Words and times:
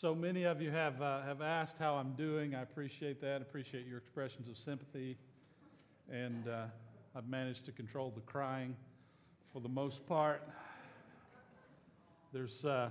So 0.00 0.14
many 0.14 0.44
of 0.44 0.62
you 0.62 0.70
have, 0.70 1.02
uh, 1.02 1.20
have 1.24 1.42
asked 1.42 1.76
how 1.78 1.96
I'm 1.96 2.14
doing. 2.14 2.54
I 2.54 2.62
appreciate 2.62 3.20
that. 3.20 3.34
I 3.34 3.42
appreciate 3.42 3.86
your 3.86 3.98
expressions 3.98 4.48
of 4.48 4.56
sympathy. 4.56 5.18
And 6.10 6.48
uh, 6.48 6.64
I've 7.14 7.28
managed 7.28 7.66
to 7.66 7.72
control 7.72 8.10
the 8.14 8.22
crying 8.22 8.74
for 9.52 9.60
the 9.60 9.68
most 9.68 10.06
part. 10.06 10.40
There's, 12.32 12.64
uh, 12.64 12.88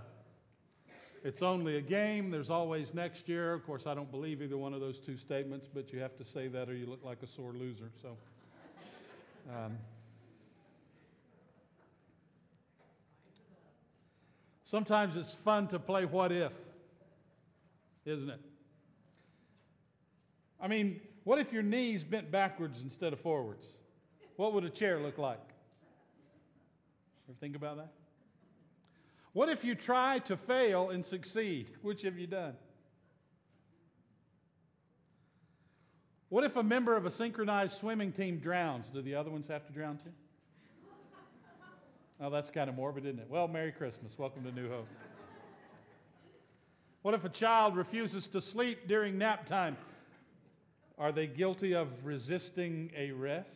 it's 1.23 1.41
only 1.41 1.77
a 1.77 1.81
game. 1.81 2.29
There's 2.29 2.51
always 2.51 2.93
next 2.93 3.27
year. 3.27 3.55
Of 3.55 3.65
course, 3.65 3.87
I 3.87 3.95
don't 3.95 4.11
believe 4.11 4.43
either 4.43 4.59
one 4.59 4.75
of 4.75 4.79
those 4.79 4.99
two 4.99 5.17
statements, 5.17 5.67
but 5.67 5.91
you 5.91 5.97
have 6.01 6.15
to 6.17 6.23
say 6.23 6.47
that 6.49 6.69
or 6.69 6.75
you 6.75 6.85
look 6.85 7.03
like 7.03 7.23
a 7.23 7.27
sore 7.27 7.53
loser. 7.53 7.89
So, 8.03 8.17
um, 9.49 9.79
sometimes 14.63 15.17
it's 15.17 15.33
fun 15.33 15.65
to 15.69 15.79
play 15.79 16.05
what 16.05 16.31
if, 16.31 16.51
isn't 18.09 18.29
it? 18.29 18.39
I 20.61 20.67
mean, 20.67 20.99
what 21.23 21.39
if 21.39 21.53
your 21.53 21.63
knees 21.63 22.03
bent 22.03 22.31
backwards 22.31 22.81
instead 22.81 23.13
of 23.13 23.19
forwards? 23.19 23.67
What 24.35 24.53
would 24.53 24.65
a 24.65 24.69
chair 24.69 24.99
look 24.99 25.17
like? 25.17 25.39
Ever 27.29 27.37
think 27.39 27.55
about 27.55 27.77
that? 27.77 27.91
What 29.33 29.49
if 29.49 29.63
you 29.63 29.75
try 29.75 30.19
to 30.19 30.35
fail 30.35 30.89
and 30.89 31.05
succeed? 31.05 31.71
Which 31.81 32.01
have 32.01 32.17
you 32.17 32.27
done? 32.27 32.55
What 36.29 36.43
if 36.43 36.55
a 36.55 36.63
member 36.63 36.95
of 36.95 37.05
a 37.05 37.11
synchronized 37.11 37.77
swimming 37.77 38.11
team 38.11 38.37
drowns? 38.37 38.89
Do 38.89 39.01
the 39.01 39.15
other 39.15 39.31
ones 39.31 39.47
have 39.47 39.65
to 39.65 39.73
drown 39.73 39.97
too? 39.97 40.11
Oh, 42.21 42.29
that's 42.29 42.49
kind 42.49 42.69
of 42.69 42.75
morbid, 42.75 43.05
isn't 43.05 43.19
it? 43.19 43.27
Well, 43.29 43.47
Merry 43.47 43.71
Christmas. 43.71 44.17
Welcome 44.17 44.43
to 44.43 44.51
New 44.51 44.69
Hope. 44.69 44.87
What 47.01 47.13
if 47.13 47.23
a 47.23 47.29
child 47.29 47.77
refuses 47.77 48.27
to 48.27 48.41
sleep 48.41 48.87
during 48.87 49.17
nap 49.17 49.45
time? 49.45 49.77
Are 50.97 51.13
they 51.13 51.27
guilty 51.27 51.73
of 51.73 51.87
resisting 52.03 52.91
a 52.95 53.11
rest? 53.11 53.55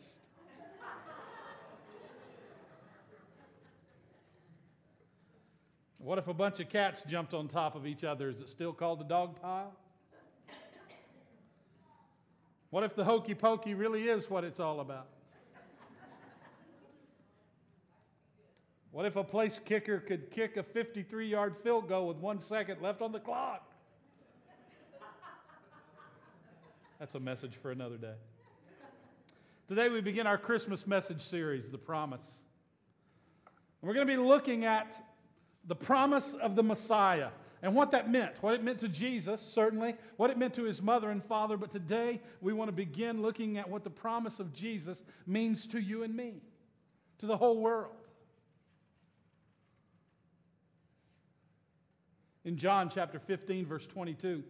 What 5.98 6.18
if 6.18 6.28
a 6.28 6.34
bunch 6.34 6.60
of 6.60 6.68
cats 6.68 7.02
jumped 7.06 7.34
on 7.34 7.48
top 7.48 7.74
of 7.74 7.86
each 7.86 8.04
other? 8.04 8.28
Is 8.28 8.40
it 8.40 8.48
still 8.48 8.72
called 8.72 9.00
a 9.00 9.04
dog 9.04 9.40
pile? 9.40 9.72
What 12.70 12.82
if 12.82 12.94
the 12.94 13.04
hokey 13.04 13.34
pokey 13.34 13.74
really 13.74 14.08
is 14.08 14.28
what 14.28 14.42
it's 14.42 14.60
all 14.60 14.80
about? 14.80 15.06
What 18.94 19.06
if 19.06 19.16
a 19.16 19.24
place 19.24 19.58
kicker 19.64 19.98
could 19.98 20.30
kick 20.30 20.56
a 20.56 20.62
53 20.62 21.28
yard 21.28 21.56
field 21.64 21.88
goal 21.88 22.06
with 22.06 22.18
one 22.18 22.38
second 22.38 22.80
left 22.80 23.02
on 23.02 23.10
the 23.10 23.18
clock? 23.18 23.72
That's 27.00 27.16
a 27.16 27.20
message 27.20 27.56
for 27.56 27.72
another 27.72 27.96
day. 27.96 28.14
Today 29.66 29.88
we 29.88 30.00
begin 30.00 30.28
our 30.28 30.38
Christmas 30.38 30.86
message 30.86 31.22
series, 31.22 31.72
The 31.72 31.76
Promise. 31.76 32.24
And 33.82 33.88
we're 33.88 33.94
going 33.94 34.06
to 34.06 34.12
be 34.12 34.16
looking 34.16 34.64
at 34.64 34.96
the 35.66 35.74
promise 35.74 36.34
of 36.34 36.54
the 36.54 36.62
Messiah 36.62 37.30
and 37.62 37.74
what 37.74 37.90
that 37.90 38.08
meant, 38.08 38.40
what 38.44 38.54
it 38.54 38.62
meant 38.62 38.78
to 38.78 38.88
Jesus, 38.88 39.40
certainly, 39.40 39.96
what 40.18 40.30
it 40.30 40.38
meant 40.38 40.54
to 40.54 40.62
his 40.62 40.80
mother 40.80 41.10
and 41.10 41.24
father. 41.24 41.56
But 41.56 41.72
today 41.72 42.20
we 42.40 42.52
want 42.52 42.68
to 42.68 42.72
begin 42.72 43.22
looking 43.22 43.58
at 43.58 43.68
what 43.68 43.82
the 43.82 43.90
promise 43.90 44.38
of 44.38 44.52
Jesus 44.52 45.02
means 45.26 45.66
to 45.66 45.80
you 45.80 46.04
and 46.04 46.14
me, 46.14 46.34
to 47.18 47.26
the 47.26 47.36
whole 47.36 47.58
world. 47.58 48.03
In 52.44 52.56
John 52.56 52.90
chapter 52.90 53.18
15, 53.18 53.66
verse 53.66 53.86
22, 53.86 54.42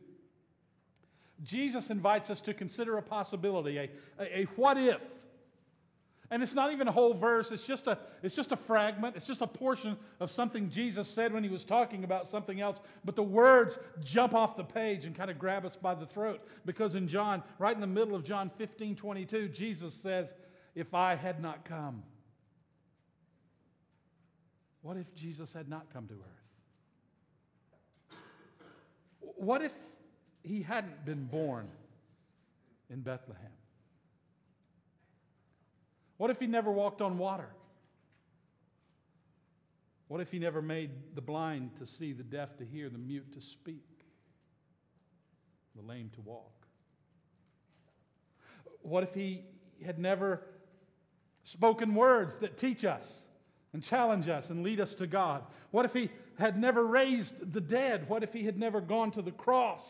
Jesus 1.42 1.90
invites 1.90 2.30
us 2.30 2.40
to 2.42 2.54
consider 2.54 2.98
a 2.98 3.02
possibility, 3.02 3.78
a, 3.78 3.90
a, 4.18 4.40
a 4.40 4.44
what 4.56 4.78
if 4.78 5.00
and 6.30 6.42
it's 6.42 6.54
not 6.54 6.72
even 6.72 6.88
a 6.88 6.92
whole 6.92 7.14
verse, 7.14 7.52
it's 7.52 7.66
just 7.66 7.86
a, 7.86 7.98
it's 8.22 8.34
just 8.34 8.50
a 8.50 8.56
fragment, 8.56 9.14
it's 9.14 9.26
just 9.26 9.42
a 9.42 9.46
portion 9.46 9.96
of 10.20 10.30
something 10.30 10.70
Jesus 10.70 11.06
said 11.06 11.32
when 11.32 11.44
he 11.44 11.50
was 11.50 11.64
talking 11.64 12.02
about 12.02 12.28
something 12.28 12.60
else. 12.60 12.80
But 13.04 13.14
the 13.14 13.22
words 13.22 13.78
jump 14.02 14.34
off 14.34 14.56
the 14.56 14.64
page 14.64 15.04
and 15.04 15.14
kind 15.14 15.30
of 15.30 15.38
grab 15.38 15.66
us 15.66 15.76
by 15.76 15.94
the 15.94 16.06
throat. 16.06 16.40
Because 16.64 16.94
in 16.94 17.06
John, 17.06 17.42
right 17.58 17.74
in 17.74 17.80
the 17.80 17.86
middle 17.86 18.14
of 18.14 18.24
John 18.24 18.50
15 18.56 18.96
22, 18.96 19.48
Jesus 19.48 19.94
says, 19.94 20.34
If 20.74 20.94
I 20.94 21.14
had 21.14 21.40
not 21.40 21.64
come, 21.64 22.02
what 24.80 24.96
if 24.96 25.14
Jesus 25.14 25.52
had 25.52 25.68
not 25.68 25.92
come 25.92 26.08
to 26.08 26.14
earth? 26.14 26.43
What 29.36 29.62
if 29.62 29.72
he 30.42 30.62
hadn't 30.62 31.04
been 31.04 31.24
born 31.24 31.68
in 32.90 33.00
Bethlehem? 33.00 33.50
What 36.16 36.30
if 36.30 36.38
he 36.38 36.46
never 36.46 36.70
walked 36.70 37.02
on 37.02 37.18
water? 37.18 37.48
What 40.08 40.20
if 40.20 40.30
he 40.30 40.38
never 40.38 40.62
made 40.62 40.90
the 41.14 41.20
blind 41.20 41.76
to 41.76 41.86
see, 41.86 42.12
the 42.12 42.22
deaf 42.22 42.56
to 42.58 42.64
hear, 42.64 42.88
the 42.88 42.98
mute 42.98 43.32
to 43.32 43.40
speak, 43.40 43.84
the 45.74 45.82
lame 45.82 46.10
to 46.14 46.20
walk? 46.20 46.66
What 48.82 49.02
if 49.02 49.14
he 49.14 49.42
had 49.84 49.98
never 49.98 50.42
spoken 51.42 51.94
words 51.94 52.38
that 52.38 52.56
teach 52.56 52.84
us 52.84 53.23
and 53.74 53.82
challenge 53.82 54.28
us 54.28 54.48
and 54.48 54.62
lead 54.62 54.80
us 54.80 54.94
to 54.94 55.06
God? 55.06 55.42
What 55.70 55.84
if 55.84 55.92
he 55.92 56.08
had 56.38 56.58
never 56.58 56.86
raised 56.86 57.52
the 57.52 57.60
dead? 57.60 58.08
What 58.08 58.22
if 58.22 58.32
he 58.32 58.44
had 58.44 58.58
never 58.58 58.80
gone 58.80 59.10
to 59.10 59.22
the 59.22 59.32
cross? 59.32 59.82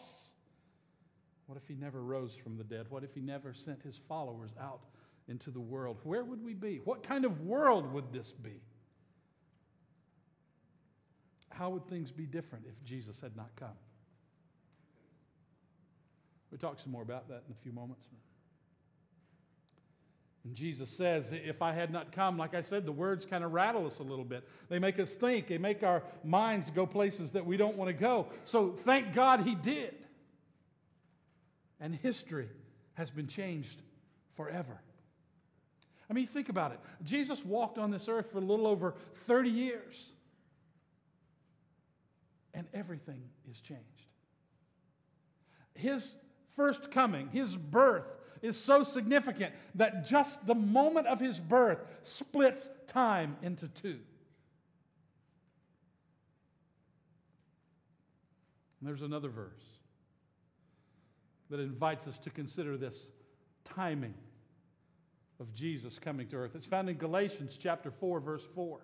What 1.46 1.56
if 1.56 1.68
he 1.68 1.74
never 1.74 2.02
rose 2.02 2.34
from 2.34 2.56
the 2.56 2.64
dead? 2.64 2.86
What 2.88 3.04
if 3.04 3.14
he 3.14 3.20
never 3.20 3.52
sent 3.52 3.82
his 3.82 4.00
followers 4.08 4.50
out 4.60 4.80
into 5.28 5.50
the 5.50 5.60
world, 5.60 5.98
where 6.02 6.24
would 6.24 6.44
we 6.44 6.54
be? 6.54 6.80
What 6.84 7.02
kind 7.02 7.24
of 7.24 7.40
world 7.42 7.90
would 7.92 8.12
this 8.12 8.32
be? 8.32 8.60
How 11.50 11.70
would 11.70 11.86
things 11.86 12.10
be 12.10 12.26
different 12.26 12.66
if 12.68 12.74
Jesus 12.84 13.20
had 13.20 13.36
not 13.36 13.48
come? 13.56 13.76
We'll 16.50 16.58
talk 16.58 16.78
some 16.78 16.92
more 16.92 17.02
about 17.02 17.28
that 17.28 17.42
in 17.46 17.52
a 17.52 17.62
few 17.62 17.72
moments. 17.72 18.06
And 20.44 20.54
Jesus 20.54 20.90
says, 20.90 21.32
If 21.32 21.62
I 21.62 21.72
had 21.72 21.90
not 21.90 22.12
come, 22.12 22.36
like 22.36 22.54
I 22.54 22.60
said, 22.60 22.84
the 22.84 22.92
words 22.92 23.24
kind 23.24 23.42
of 23.42 23.52
rattle 23.52 23.86
us 23.86 23.98
a 23.98 24.02
little 24.02 24.24
bit. 24.24 24.46
They 24.68 24.78
make 24.78 24.98
us 24.98 25.14
think, 25.14 25.48
they 25.48 25.58
make 25.58 25.82
our 25.82 26.02
minds 26.22 26.70
go 26.70 26.86
places 26.86 27.32
that 27.32 27.44
we 27.44 27.56
don't 27.56 27.76
want 27.76 27.88
to 27.88 27.94
go. 27.94 28.26
So 28.44 28.70
thank 28.70 29.14
God 29.14 29.40
He 29.40 29.54
did. 29.54 29.94
And 31.80 31.94
history 31.94 32.48
has 32.94 33.10
been 33.10 33.26
changed 33.26 33.80
forever. 34.36 34.80
I 36.08 36.12
mean, 36.12 36.26
think 36.26 36.50
about 36.50 36.72
it. 36.72 36.80
Jesus 37.02 37.44
walked 37.44 37.78
on 37.78 37.90
this 37.90 38.08
earth 38.08 38.30
for 38.30 38.38
a 38.38 38.42
little 38.42 38.66
over 38.66 38.94
30 39.26 39.48
years, 39.48 40.10
and 42.52 42.66
everything 42.74 43.22
is 43.50 43.60
changed. 43.60 43.82
His 45.74 46.14
first 46.54 46.90
coming, 46.90 47.30
his 47.30 47.56
birth, 47.56 48.06
is 48.44 48.60
so 48.60 48.82
significant 48.82 49.54
that 49.74 50.04
just 50.04 50.46
the 50.46 50.54
moment 50.54 51.06
of 51.06 51.18
his 51.18 51.40
birth 51.40 51.78
splits 52.02 52.68
time 52.86 53.36
into 53.40 53.66
two. 53.68 53.98
And 58.80 58.88
there's 58.88 59.00
another 59.00 59.30
verse 59.30 59.64
that 61.48 61.58
invites 61.58 62.06
us 62.06 62.18
to 62.18 62.28
consider 62.28 62.76
this 62.76 63.08
timing 63.64 64.12
of 65.40 65.54
Jesus 65.54 65.98
coming 65.98 66.28
to 66.28 66.36
earth. 66.36 66.54
It's 66.54 66.66
found 66.66 66.90
in 66.90 66.98
Galatians 66.98 67.56
chapter 67.56 67.90
4 67.90 68.20
verse 68.20 68.46
4. 68.54 68.80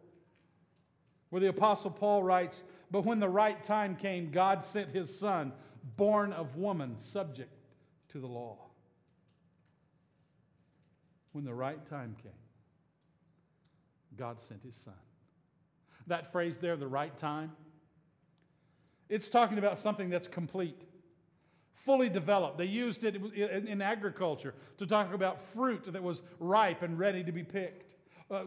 Where 1.29 1.41
the 1.41 1.49
apostle 1.49 1.91
Paul 1.91 2.23
writes, 2.23 2.65
"But 2.91 3.05
when 3.05 3.21
the 3.21 3.29
right 3.29 3.63
time 3.63 3.95
came, 3.95 4.31
God 4.31 4.65
sent 4.65 4.89
his 4.89 5.17
son, 5.17 5.53
born 5.97 6.33
of 6.33 6.57
woman, 6.57 6.99
subject 6.99 7.55
to 8.09 8.21
the 8.21 8.27
law." 8.27 8.70
When 11.33 11.45
the 11.45 11.55
right 11.55 11.85
time 11.89 12.17
came, 12.23 12.33
God 14.17 14.41
sent 14.41 14.63
his 14.63 14.75
son. 14.75 14.95
That 16.07 16.33
phrase 16.33 16.59
there, 16.59 16.77
the 16.77 16.89
right 16.89 17.17
time, 17.17 17.53
it's 19.09 19.29
talking 19.29 19.59
about 19.59 19.79
something 19.79 20.11
that's 20.11 20.29
complete 20.29 20.83
fully 21.85 22.09
developed. 22.09 22.59
They 22.59 22.67
used 22.67 23.05
it 23.05 23.17
in 23.17 23.81
agriculture 23.81 24.55
to 24.79 24.87
talk 24.87 25.15
about 25.15 25.41
fruit 25.41 25.91
that 25.93 26.03
was 26.03 26.23
ripe 26.39 26.83
and 26.83 26.99
ready 26.99 27.25
to 27.25 27.33
be 27.33 27.43
picked, 27.43 27.95
uh, 28.31 28.45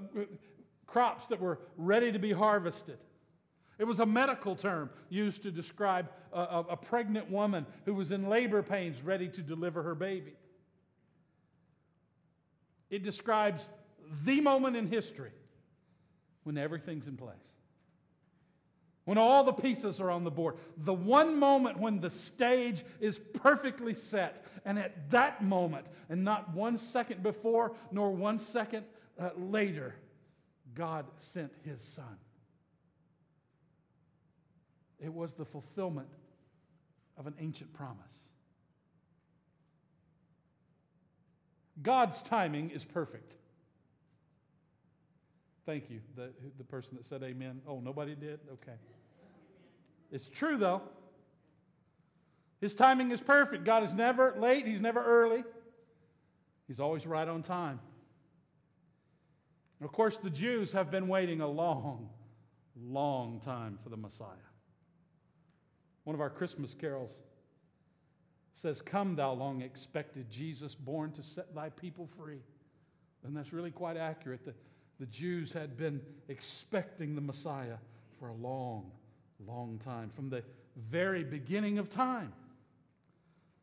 crops 0.85 1.27
that 1.27 1.39
were 1.39 1.59
ready 1.77 2.11
to 2.11 2.19
be 2.19 2.31
harvested. 2.31 2.99
It 3.79 3.85
was 3.85 3.99
a 3.99 4.05
medical 4.05 4.55
term 4.55 4.91
used 5.09 5.41
to 5.43 5.51
describe 5.51 6.09
a, 6.31 6.63
a, 6.69 6.77
pregnant 6.77 7.31
woman 7.31 7.65
who 7.85 7.95
was 7.95 8.11
in 8.11 8.29
labor 8.29 8.61
pains 8.61 9.01
ready 9.01 9.27
to 9.29 9.41
deliver 9.41 9.81
her 9.81 9.95
baby. 9.95 10.35
It 12.93 13.01
describes 13.01 13.67
the 14.23 14.39
moment 14.39 14.75
in 14.75 14.85
history 14.85 15.31
when 16.43 16.59
everything's 16.59 17.07
in 17.07 17.17
place. 17.17 17.33
when 19.05 19.17
all 19.17 19.43
the 19.43 19.51
pieces 19.51 19.99
are 19.99 20.11
on 20.11 20.23
the 20.23 20.29
board, 20.29 20.57
the 20.77 20.93
one 20.93 21.39
moment 21.39 21.79
when 21.79 21.99
the 21.99 22.11
stage 22.11 22.85
is 22.99 23.17
perfectly 23.17 23.95
set, 23.95 24.45
and 24.63 24.77
at 24.77 25.09
that 25.09 25.43
moment, 25.43 25.87
and 26.07 26.23
not 26.23 26.53
one 26.53 26.77
second 26.77 27.23
before 27.23 27.75
nor 27.91 28.11
one 28.11 28.37
second 28.37 28.85
uh, 29.19 29.31
later, 29.35 29.95
God 30.75 31.07
sent 31.17 31.51
his 31.65 31.81
son. 31.81 32.17
It 34.99 35.11
was 35.11 35.33
the 35.33 35.45
fulfillment 35.45 36.09
of 37.17 37.25
an 37.25 37.33
ancient 37.39 37.73
promise. 37.73 38.27
God's 41.81 42.21
timing 42.21 42.69
is 42.69 42.85
perfect. 42.85 43.33
Thank 45.65 45.89
you, 45.89 46.01
the, 46.15 46.29
the 46.57 46.63
person 46.63 46.95
that 46.95 47.05
said 47.05 47.23
amen. 47.23 47.61
Oh, 47.67 47.79
nobody 47.79 48.15
did? 48.15 48.39
Okay. 48.51 48.77
It's 50.11 50.29
true, 50.29 50.57
though. 50.57 50.81
His 52.59 52.75
timing 52.75 53.11
is 53.11 53.21
perfect. 53.21 53.63
God 53.63 53.83
is 53.83 53.93
never 53.93 54.35
late, 54.37 54.67
He's 54.67 54.81
never 54.81 55.03
early, 55.03 55.43
He's 56.67 56.79
always 56.79 57.07
right 57.07 57.27
on 57.27 57.41
time. 57.41 57.79
And 59.79 59.89
of 59.89 59.93
course, 59.93 60.17
the 60.17 60.29
Jews 60.29 60.71
have 60.73 60.91
been 60.91 61.07
waiting 61.07 61.41
a 61.41 61.47
long, 61.47 62.09
long 62.81 63.39
time 63.39 63.79
for 63.83 63.89
the 63.89 63.97
Messiah. 63.97 64.27
One 66.03 66.13
of 66.13 66.21
our 66.21 66.29
Christmas 66.29 66.73
carols 66.73 67.21
says, 68.53 68.81
Come, 68.81 69.15
thou 69.15 69.33
long 69.33 69.61
expected 69.61 70.29
Jesus, 70.29 70.75
born 70.75 71.11
to 71.13 71.23
set 71.23 71.53
thy 71.53 71.69
people 71.69 72.07
free. 72.17 72.39
And 73.23 73.35
that's 73.35 73.53
really 73.53 73.71
quite 73.71 73.97
accurate. 73.97 74.45
The, 74.45 74.53
the 74.99 75.05
Jews 75.07 75.51
had 75.51 75.77
been 75.77 76.01
expecting 76.27 77.15
the 77.15 77.21
Messiah 77.21 77.77
for 78.19 78.29
a 78.29 78.33
long, 78.35 78.91
long 79.45 79.79
time, 79.79 80.09
from 80.15 80.29
the 80.29 80.43
very 80.89 81.23
beginning 81.23 81.77
of 81.77 81.89
time. 81.89 82.33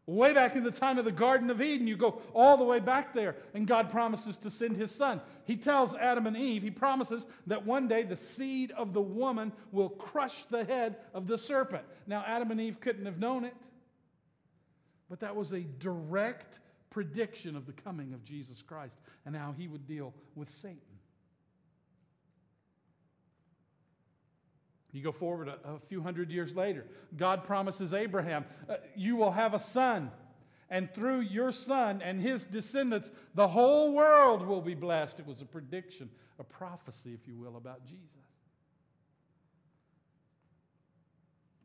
Way 0.07 0.33
back 0.33 0.57
in 0.57 0.65
the 0.65 0.73
time 0.73 0.99
of 0.99 1.05
the 1.05 1.13
Garden 1.13 1.51
of 1.51 1.63
Eden, 1.63 1.87
you 1.87 1.97
go 1.97 2.21
all 2.35 2.57
the 2.57 2.65
way 2.65 2.81
back 2.81 3.15
there, 3.15 3.37
and 3.55 3.65
God 3.65 3.91
promises 3.91 4.37
to 4.39 4.51
send 4.51 4.77
his 4.77 4.91
son. 4.91 5.21
He 5.45 5.57
tells 5.57 5.95
Adam 5.95 6.27
and 6.27 6.37
Eve, 6.37 6.63
he 6.63 6.71
promises 6.71 7.27
that 7.47 7.65
one 7.65 7.87
day 7.87 8.03
the 8.03 8.17
seed 8.17 8.73
of 8.73 8.93
the 8.93 9.01
woman 9.01 9.53
will 9.71 9.91
crush 9.91 10.45
the 10.45 10.65
head 10.65 10.97
of 11.15 11.29
the 11.29 11.39
serpent. 11.39 11.85
Now, 12.09 12.25
Adam 12.27 12.51
and 12.51 12.61
Eve 12.61 12.81
couldn't 12.81 13.05
have 13.05 13.21
known 13.21 13.45
it, 13.45 13.55
but 15.11 15.21
that 15.21 15.35
was 15.35 15.53
a 15.53 15.61
direct 15.81 16.61
prediction 16.89 17.57
of 17.57 17.67
the 17.67 17.73
coming 17.73 18.15
of 18.15 18.25
Jesus 18.25 18.63
Christ 18.63 18.97
and 19.27 19.37
how 19.37 19.53
he 19.59 19.67
would 19.67 19.87
deal 19.87 20.15
with 20.37 20.49
Satan. 20.49 20.79
You 24.93 25.03
go 25.03 25.13
forward 25.13 25.49
a, 25.49 25.59
a, 25.69 25.79
few 25.89 26.03
hundred 26.03 26.31
years 26.31 26.55
later. 26.55 26.87
God 27.17 27.45
promises 27.45 27.93
Abraham, 27.93 28.45
uh, 28.69 28.77
You 28.97 29.17
will 29.17 29.31
have 29.31 29.55
a 29.55 29.59
son, 29.59 30.11
and 30.69 30.93
through 30.93 31.21
your 31.21 31.53
son 31.53 32.03
and 32.03 32.21
his 32.21 32.45
descendants, 32.45 33.11
the 33.35 33.47
whole 33.47 33.93
world 33.93 34.45
will 34.45 34.61
be 34.61 34.75
blessed. 34.75 35.21
It 35.21 35.27
was 35.27 35.43
a 35.43 35.45
prediction, 35.45 36.11
a 36.41 36.45
prophecy, 36.45 37.13
if 37.15 37.27
you 37.29 37.37
will, 37.37 37.57
about 37.57 37.85
Jesus. 37.85 38.01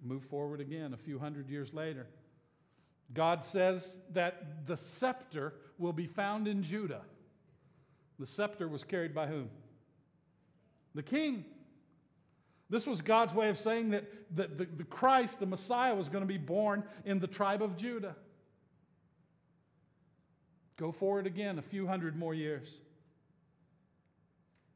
Move 0.04 0.24
forward 0.24 0.62
again 0.62 0.94
a 0.94 0.98
few 0.98 1.18
hundred 1.18 1.50
years 1.50 1.74
later. 1.74 2.06
God 3.14 3.46
says 3.46 3.98
that 4.14 4.66
the 4.66 4.76
scepter 4.76 5.54
will 5.78 5.94
be 5.94 6.08
found 6.08 6.48
in 6.48 6.64
Judah. 6.64 7.02
The 8.20 8.26
scepter 8.26 8.68
was 8.68 8.84
carried 8.84 9.14
by 9.14 9.28
whom? 9.28 9.50
The 10.96 11.04
king. 11.04 11.46
This 12.70 12.88
was 12.88 13.02
God's 13.02 13.34
way 13.34 13.50
of 13.50 13.58
saying 13.58 13.92
that 13.92 14.06
the, 14.36 14.48
the, 14.48 14.66
the 14.66 14.84
Christ, 14.86 15.40
the 15.40 15.46
Messiah, 15.46 15.94
was 15.94 16.10
going 16.10 16.24
to 16.24 16.28
be 16.28 16.38
born 16.38 16.84
in 17.04 17.20
the 17.20 17.28
tribe 17.28 17.62
of 17.62 17.78
Judah. 17.78 18.16
Go 20.78 20.92
forward 20.92 21.28
again 21.28 21.60
a 21.60 21.62
few 21.62 21.86
hundred 21.86 22.16
more 22.16 22.34
years. 22.34 22.70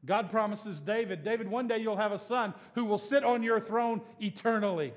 God 0.06 0.30
promises 0.30 0.80
David, 0.80 1.24
David, 1.24 1.48
one 1.50 1.68
day 1.68 1.78
you'll 1.78 1.96
have 1.96 2.12
a 2.12 2.18
son 2.18 2.54
who 2.74 2.86
will 2.86 2.98
sit 2.98 3.22
on 3.22 3.42
your 3.42 3.60
throne 3.60 4.00
eternally. 4.18 4.94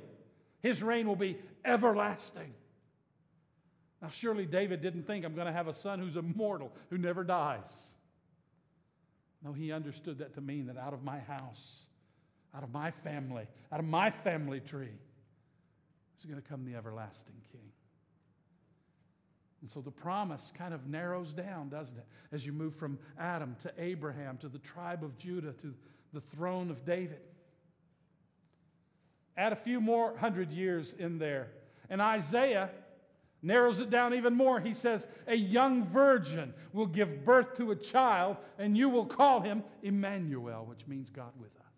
His 0.62 0.82
reign 0.82 1.08
will 1.08 1.18
be 1.18 1.38
everlasting. 1.66 2.54
Now, 4.04 4.10
surely 4.10 4.46
David 4.46 4.82
didn't 4.82 5.08
think, 5.08 5.24
I'm 5.24 5.34
going 5.34 5.48
to 5.48 5.54
have 5.54 5.70
a 5.70 5.74
son 5.74 5.98
who's 5.98 6.18
immortal, 6.18 6.74
who 6.90 6.98
never 6.98 7.24
dies. 7.24 7.96
No, 9.42 9.54
he 9.54 9.72
understood 9.72 10.18
that 10.18 10.34
to 10.34 10.42
mean 10.42 10.66
that 10.66 10.78
out 10.78 10.94
of 10.94 11.04
my 11.04 11.20
house, 11.20 11.86
out 12.54 12.64
of 12.64 12.74
my 12.74 12.92
family, 12.92 13.48
out 13.72 13.80
of 13.80 13.86
my 13.86 14.12
family 14.12 14.60
tree, 14.60 14.92
is 16.20 16.26
going 16.26 16.42
to 16.42 16.48
come 16.48 16.66
the 16.66 16.76
everlasting 16.76 17.36
King. 17.50 17.72
And 19.62 19.72
so 19.72 19.80
the 19.80 19.92
promise 19.92 20.52
kind 20.58 20.74
of 20.74 20.86
narrows 20.86 21.32
down, 21.32 21.70
doesn't 21.70 21.98
it? 21.98 22.06
As 22.34 22.46
you 22.46 22.52
move 22.52 22.76
from 22.76 23.00
Adam 23.18 23.56
to 23.62 23.72
Abraham 23.78 24.38
to 24.40 24.50
the 24.50 24.60
tribe 24.60 25.06
of 25.06 25.18
Judah 25.18 25.54
to 25.54 25.74
the 26.12 26.20
throne 26.20 26.70
of 26.70 26.84
David. 26.84 27.22
Add 29.38 29.54
a 29.54 29.58
few 29.58 29.80
more 29.80 30.18
hundred 30.18 30.52
years 30.52 30.94
in 31.00 31.20
there. 31.20 31.52
And 31.90 32.02
Isaiah 32.02 32.70
narrows 33.44 33.80
it 33.80 33.90
down 33.90 34.14
even 34.14 34.34
more. 34.34 34.60
He 34.60 34.74
says, 34.74 35.06
A 35.28 35.36
young 35.36 35.86
virgin 35.86 36.54
will 36.72 36.88
give 36.88 37.24
birth 37.26 37.56
to 37.58 37.72
a 37.72 37.76
child, 37.76 38.38
and 38.58 38.78
you 38.78 38.90
will 38.90 39.06
call 39.06 39.42
him 39.42 39.64
Emmanuel, 39.84 40.66
which 40.66 40.88
means 40.88 41.10
God 41.10 41.32
with 41.40 41.52
us. 41.58 41.74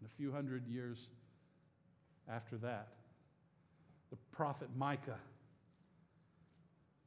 And 0.00 0.08
a 0.08 0.14
few 0.16 0.30
hundred 0.30 0.68
years 0.68 1.08
after 2.28 2.56
that, 2.58 2.88
the 4.10 4.16
prophet 4.30 4.68
Micah 4.76 5.18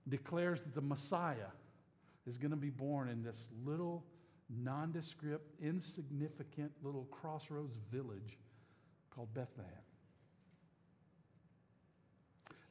declares 0.09 0.61
that 0.61 0.73
the 0.73 0.81
Messiah 0.81 1.51
is 2.25 2.37
going 2.37 2.51
to 2.51 2.57
be 2.57 2.69
born 2.69 3.07
in 3.07 3.23
this 3.23 3.49
little, 3.65 4.03
nondescript, 4.49 5.53
insignificant 5.61 6.71
little 6.81 7.05
crossroads 7.11 7.77
village 7.91 8.37
called 9.11 9.33
Bethlehem. 9.33 9.71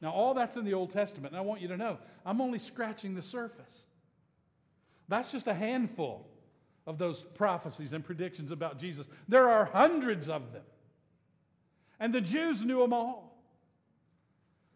Now, 0.01 0.11
all 0.11 0.33
that's 0.33 0.57
in 0.57 0.65
the 0.65 0.73
Old 0.73 0.91
Testament, 0.91 1.33
and 1.33 1.37
I 1.37 1.41
want 1.41 1.61
you 1.61 1.67
to 1.69 1.77
know 1.77 1.97
I'm 2.25 2.41
only 2.41 2.59
scratching 2.59 3.15
the 3.15 3.21
surface. 3.21 3.85
That's 5.07 5.31
just 5.31 5.47
a 5.47 5.53
handful 5.53 6.27
of 6.85 6.97
those 6.97 7.23
prophecies 7.35 7.93
and 7.93 8.03
predictions 8.03 8.51
about 8.51 8.79
Jesus. 8.79 9.07
There 9.27 9.49
are 9.49 9.65
hundreds 9.65 10.29
of 10.29 10.53
them. 10.53 10.63
And 11.99 12.13
the 12.13 12.21
Jews 12.21 12.63
knew 12.63 12.79
them 12.79 12.93
all. 12.93 13.27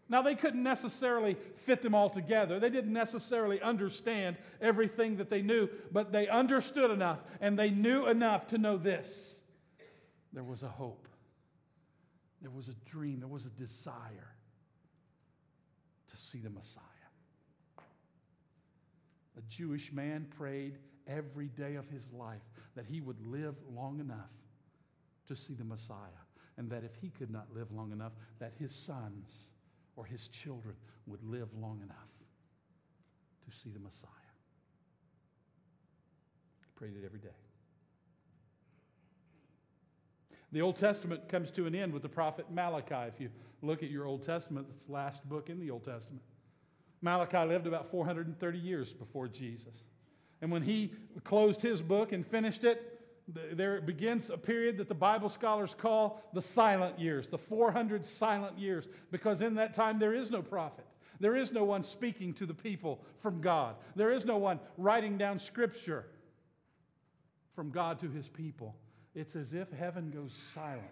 Now, 0.10 0.22
they 0.22 0.36
couldn't 0.36 0.64
necessarily 0.64 1.38
fit 1.56 1.82
them 1.82 1.96
all 1.96 2.10
together. 2.10 2.60
They 2.60 2.70
didn't 2.70 2.92
necessarily 2.92 3.62
understand 3.62 4.36
everything 4.60 5.16
that 5.18 5.30
they 5.30 5.42
knew, 5.42 5.70
but 5.92 6.12
they 6.12 6.28
understood 6.28 6.92
enough 6.92 7.20
and 7.40 7.58
they 7.58 7.70
knew 7.70 8.08
enough 8.08 8.48
to 8.48 8.58
know 8.58 8.78
this 8.78 9.40
there 10.34 10.44
was 10.44 10.64
a 10.64 10.68
hope, 10.68 11.08
there 12.42 12.52
was 12.52 12.68
a 12.70 12.74
dream, 12.86 13.20
there 13.20 13.28
was 13.28 13.46
a 13.46 13.50
desire 13.50 14.36
see 16.22 16.40
the 16.40 16.50
Messiah. 16.50 16.82
A 19.38 19.42
Jewish 19.50 19.92
man 19.92 20.28
prayed 20.38 20.78
every 21.08 21.48
day 21.48 21.76
of 21.76 21.90
his 21.90 22.12
life 22.12 22.42
that 22.76 22.86
he 22.86 23.02
would 23.02 23.20
live 23.26 23.56
long 23.74 24.00
enough 24.00 24.30
to 25.28 25.36
see 25.36 25.54
the 25.54 25.64
Messiah. 25.64 25.98
And 26.58 26.70
that 26.70 26.84
if 26.84 26.96
he 26.96 27.10
could 27.10 27.32
not 27.32 27.48
live 27.54 27.72
long 27.72 27.92
enough, 27.92 28.12
that 28.40 28.52
his 28.60 28.74
sons 28.74 29.48
or 29.96 30.06
his 30.06 30.28
children 30.28 30.76
would 31.08 31.24
live 31.24 31.48
long 31.60 31.82
enough 31.82 32.12
to 33.50 33.58
see 33.58 33.70
the 33.70 33.80
Messiah. 33.80 34.10
He 36.60 36.68
prayed 36.76 36.94
it 37.02 37.06
every 37.06 37.20
day. 37.20 37.30
The 40.52 40.62
Old 40.62 40.76
Testament 40.76 41.30
comes 41.30 41.50
to 41.52 41.66
an 41.66 41.76
end 41.76 41.94
with 41.94 42.02
the 42.02 42.10
prophet 42.10 42.46
Malachi. 42.52 43.08
If 43.08 43.20
you 43.20 43.30
look 43.62 43.84
at 43.84 43.90
your 43.90 44.06
Old 44.06 44.24
Testament, 44.24 44.68
it's 44.70 44.84
the 44.84 44.92
last 44.92 45.28
book 45.30 45.50
in 45.50 45.60
the 45.60 45.72
Old 45.72 45.84
Testament. 45.84 46.22
Malachi 47.02 47.48
lived 47.48 47.68
about 47.68 47.90
430 47.90 48.60
years 48.60 48.94
before 48.94 49.28
Jesus. 49.28 49.84
And 50.42 50.52
when 50.52 50.62
he 50.62 50.94
closed 51.24 51.62
his 51.62 51.82
book 51.82 52.12
and 52.12 52.26
finished 52.26 52.64
it, 52.64 53.00
there 53.54 53.80
begins 53.80 54.30
a 54.30 54.38
period 54.38 54.78
that 54.78 54.90
the 54.90 54.96
Bible 54.96 55.30
scholars 55.30 55.76
call 55.78 56.22
the 56.34 56.42
silent 56.42 57.00
years, 57.00 57.28
the 57.28 57.38
400 57.38 58.06
silent 58.06 58.58
years, 58.58 58.88
because 59.12 59.42
in 59.42 59.56
that 59.56 59.74
time 59.74 60.00
there 60.00 60.14
is 60.14 60.32
no 60.32 60.42
prophet. 60.42 60.86
There 61.20 61.36
is 61.36 61.52
no 61.52 61.64
one 61.64 61.84
speaking 61.84 62.34
to 62.34 62.46
the 62.46 62.54
people 62.54 63.00
from 63.20 63.42
God. 63.42 63.76
There 63.96 64.12
is 64.12 64.26
no 64.26 64.38
one 64.38 64.60
writing 64.78 65.18
down 65.18 65.38
scripture 65.40 66.06
from 67.56 67.70
God 67.70 68.00
to 68.00 68.10
his 68.10 68.28
people. 68.28 68.76
It's 69.14 69.36
as 69.36 69.54
if 69.54 69.70
heaven 69.72 70.10
goes 70.12 70.34
silent. 70.54 70.86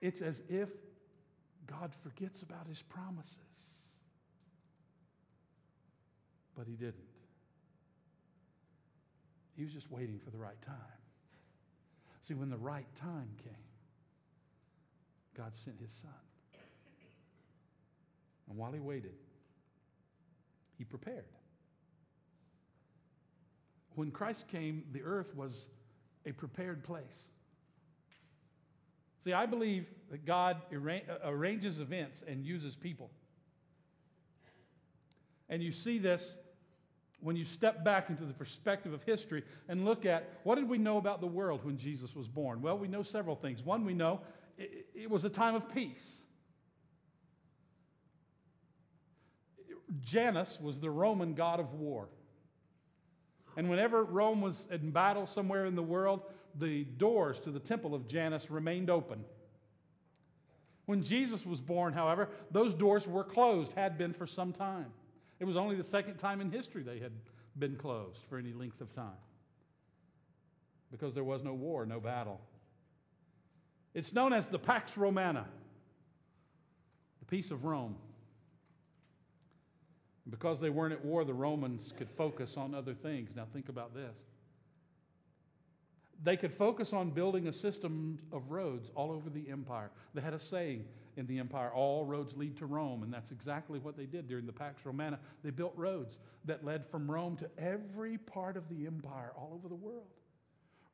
It's 0.00 0.22
as 0.22 0.42
if 0.48 0.68
God 1.66 1.92
forgets 2.02 2.42
about 2.42 2.66
his 2.66 2.82
promises 2.82 3.36
but 6.60 6.66
he 6.66 6.74
didn't. 6.74 6.94
He 9.56 9.64
was 9.64 9.72
just 9.72 9.90
waiting 9.90 10.20
for 10.22 10.28
the 10.28 10.36
right 10.36 10.60
time. 10.60 10.76
See, 12.20 12.34
when 12.34 12.50
the 12.50 12.58
right 12.58 12.84
time 12.96 13.30
came, 13.42 13.52
God 15.34 15.54
sent 15.54 15.80
his 15.80 15.90
son. 15.90 16.10
And 18.50 18.58
while 18.58 18.72
he 18.72 18.80
waited, 18.80 19.14
he 20.76 20.84
prepared. 20.84 21.24
When 23.94 24.10
Christ 24.10 24.48
came, 24.48 24.84
the 24.92 25.02
earth 25.02 25.34
was 25.34 25.66
a 26.26 26.32
prepared 26.32 26.84
place. 26.84 27.30
See, 29.24 29.32
I 29.32 29.46
believe 29.46 29.86
that 30.10 30.24
God 30.24 30.58
uh, 30.72 30.76
arranges 31.24 31.78
events 31.78 32.24
and 32.26 32.44
uses 32.44 32.76
people. 32.76 33.10
And 35.48 35.62
you 35.62 35.72
see 35.72 35.98
this 35.98 36.36
when 37.20 37.36
you 37.36 37.44
step 37.44 37.84
back 37.84 38.08
into 38.08 38.24
the 38.24 38.32
perspective 38.32 38.92
of 38.94 39.02
history 39.02 39.42
and 39.68 39.84
look 39.84 40.06
at 40.06 40.30
what 40.44 40.54
did 40.54 40.68
we 40.68 40.78
know 40.78 40.96
about 40.96 41.20
the 41.20 41.26
world 41.26 41.64
when 41.64 41.76
Jesus 41.76 42.16
was 42.16 42.28
born? 42.28 42.62
Well, 42.62 42.78
we 42.78 42.88
know 42.88 43.02
several 43.02 43.36
things. 43.36 43.62
One, 43.62 43.84
we 43.84 43.92
know 43.92 44.20
it, 44.56 44.86
it 44.94 45.10
was 45.10 45.24
a 45.24 45.28
time 45.28 45.54
of 45.54 45.68
peace. 45.72 46.16
Janus 50.00 50.58
was 50.60 50.78
the 50.78 50.90
Roman 50.90 51.34
god 51.34 51.60
of 51.60 51.74
war. 51.74 52.08
And 53.60 53.68
whenever 53.68 54.04
Rome 54.04 54.40
was 54.40 54.66
in 54.70 54.90
battle 54.90 55.26
somewhere 55.26 55.66
in 55.66 55.74
the 55.74 55.82
world, 55.82 56.22
the 56.58 56.84
doors 56.84 57.38
to 57.40 57.50
the 57.50 57.60
temple 57.60 57.94
of 57.94 58.08
Janus 58.08 58.50
remained 58.50 58.88
open. 58.88 59.22
When 60.86 61.02
Jesus 61.02 61.44
was 61.44 61.60
born, 61.60 61.92
however, 61.92 62.30
those 62.50 62.72
doors 62.72 63.06
were 63.06 63.22
closed, 63.22 63.74
had 63.74 63.98
been 63.98 64.14
for 64.14 64.26
some 64.26 64.54
time. 64.54 64.86
It 65.40 65.44
was 65.44 65.58
only 65.58 65.76
the 65.76 65.84
second 65.84 66.16
time 66.16 66.40
in 66.40 66.50
history 66.50 66.82
they 66.82 67.00
had 67.00 67.12
been 67.58 67.76
closed 67.76 68.24
for 68.30 68.38
any 68.38 68.54
length 68.54 68.80
of 68.80 68.94
time 68.94 69.20
because 70.90 71.12
there 71.12 71.22
was 71.22 71.44
no 71.44 71.52
war, 71.52 71.84
no 71.84 72.00
battle. 72.00 72.40
It's 73.92 74.14
known 74.14 74.32
as 74.32 74.48
the 74.48 74.58
Pax 74.58 74.96
Romana, 74.96 75.46
the 77.18 77.26
peace 77.26 77.50
of 77.50 77.66
Rome. 77.66 77.96
Because 80.28 80.60
they 80.60 80.70
weren't 80.70 80.92
at 80.92 81.04
war, 81.04 81.24
the 81.24 81.34
Romans 81.34 81.92
could 81.96 82.10
focus 82.10 82.56
on 82.56 82.74
other 82.74 82.94
things. 82.94 83.34
Now, 83.34 83.46
think 83.52 83.68
about 83.68 83.94
this. 83.94 84.16
They 86.22 86.36
could 86.36 86.52
focus 86.52 86.92
on 86.92 87.10
building 87.10 87.48
a 87.48 87.52
system 87.52 88.18
of 88.30 88.50
roads 88.50 88.90
all 88.94 89.10
over 89.10 89.30
the 89.30 89.48
empire. 89.50 89.90
They 90.12 90.20
had 90.20 90.34
a 90.34 90.38
saying 90.38 90.84
in 91.16 91.26
the 91.26 91.38
empire 91.38 91.70
all 91.72 92.04
roads 92.04 92.36
lead 92.36 92.56
to 92.58 92.66
Rome, 92.66 93.02
and 93.02 93.12
that's 93.12 93.30
exactly 93.30 93.78
what 93.78 93.96
they 93.96 94.04
did 94.04 94.28
during 94.28 94.44
the 94.44 94.52
Pax 94.52 94.84
Romana. 94.84 95.18
They 95.42 95.50
built 95.50 95.72
roads 95.76 96.18
that 96.44 96.64
led 96.64 96.86
from 96.86 97.10
Rome 97.10 97.36
to 97.36 97.50
every 97.58 98.18
part 98.18 98.58
of 98.58 98.68
the 98.68 98.86
empire 98.86 99.32
all 99.34 99.52
over 99.54 99.68
the 99.68 99.74
world. 99.74 100.08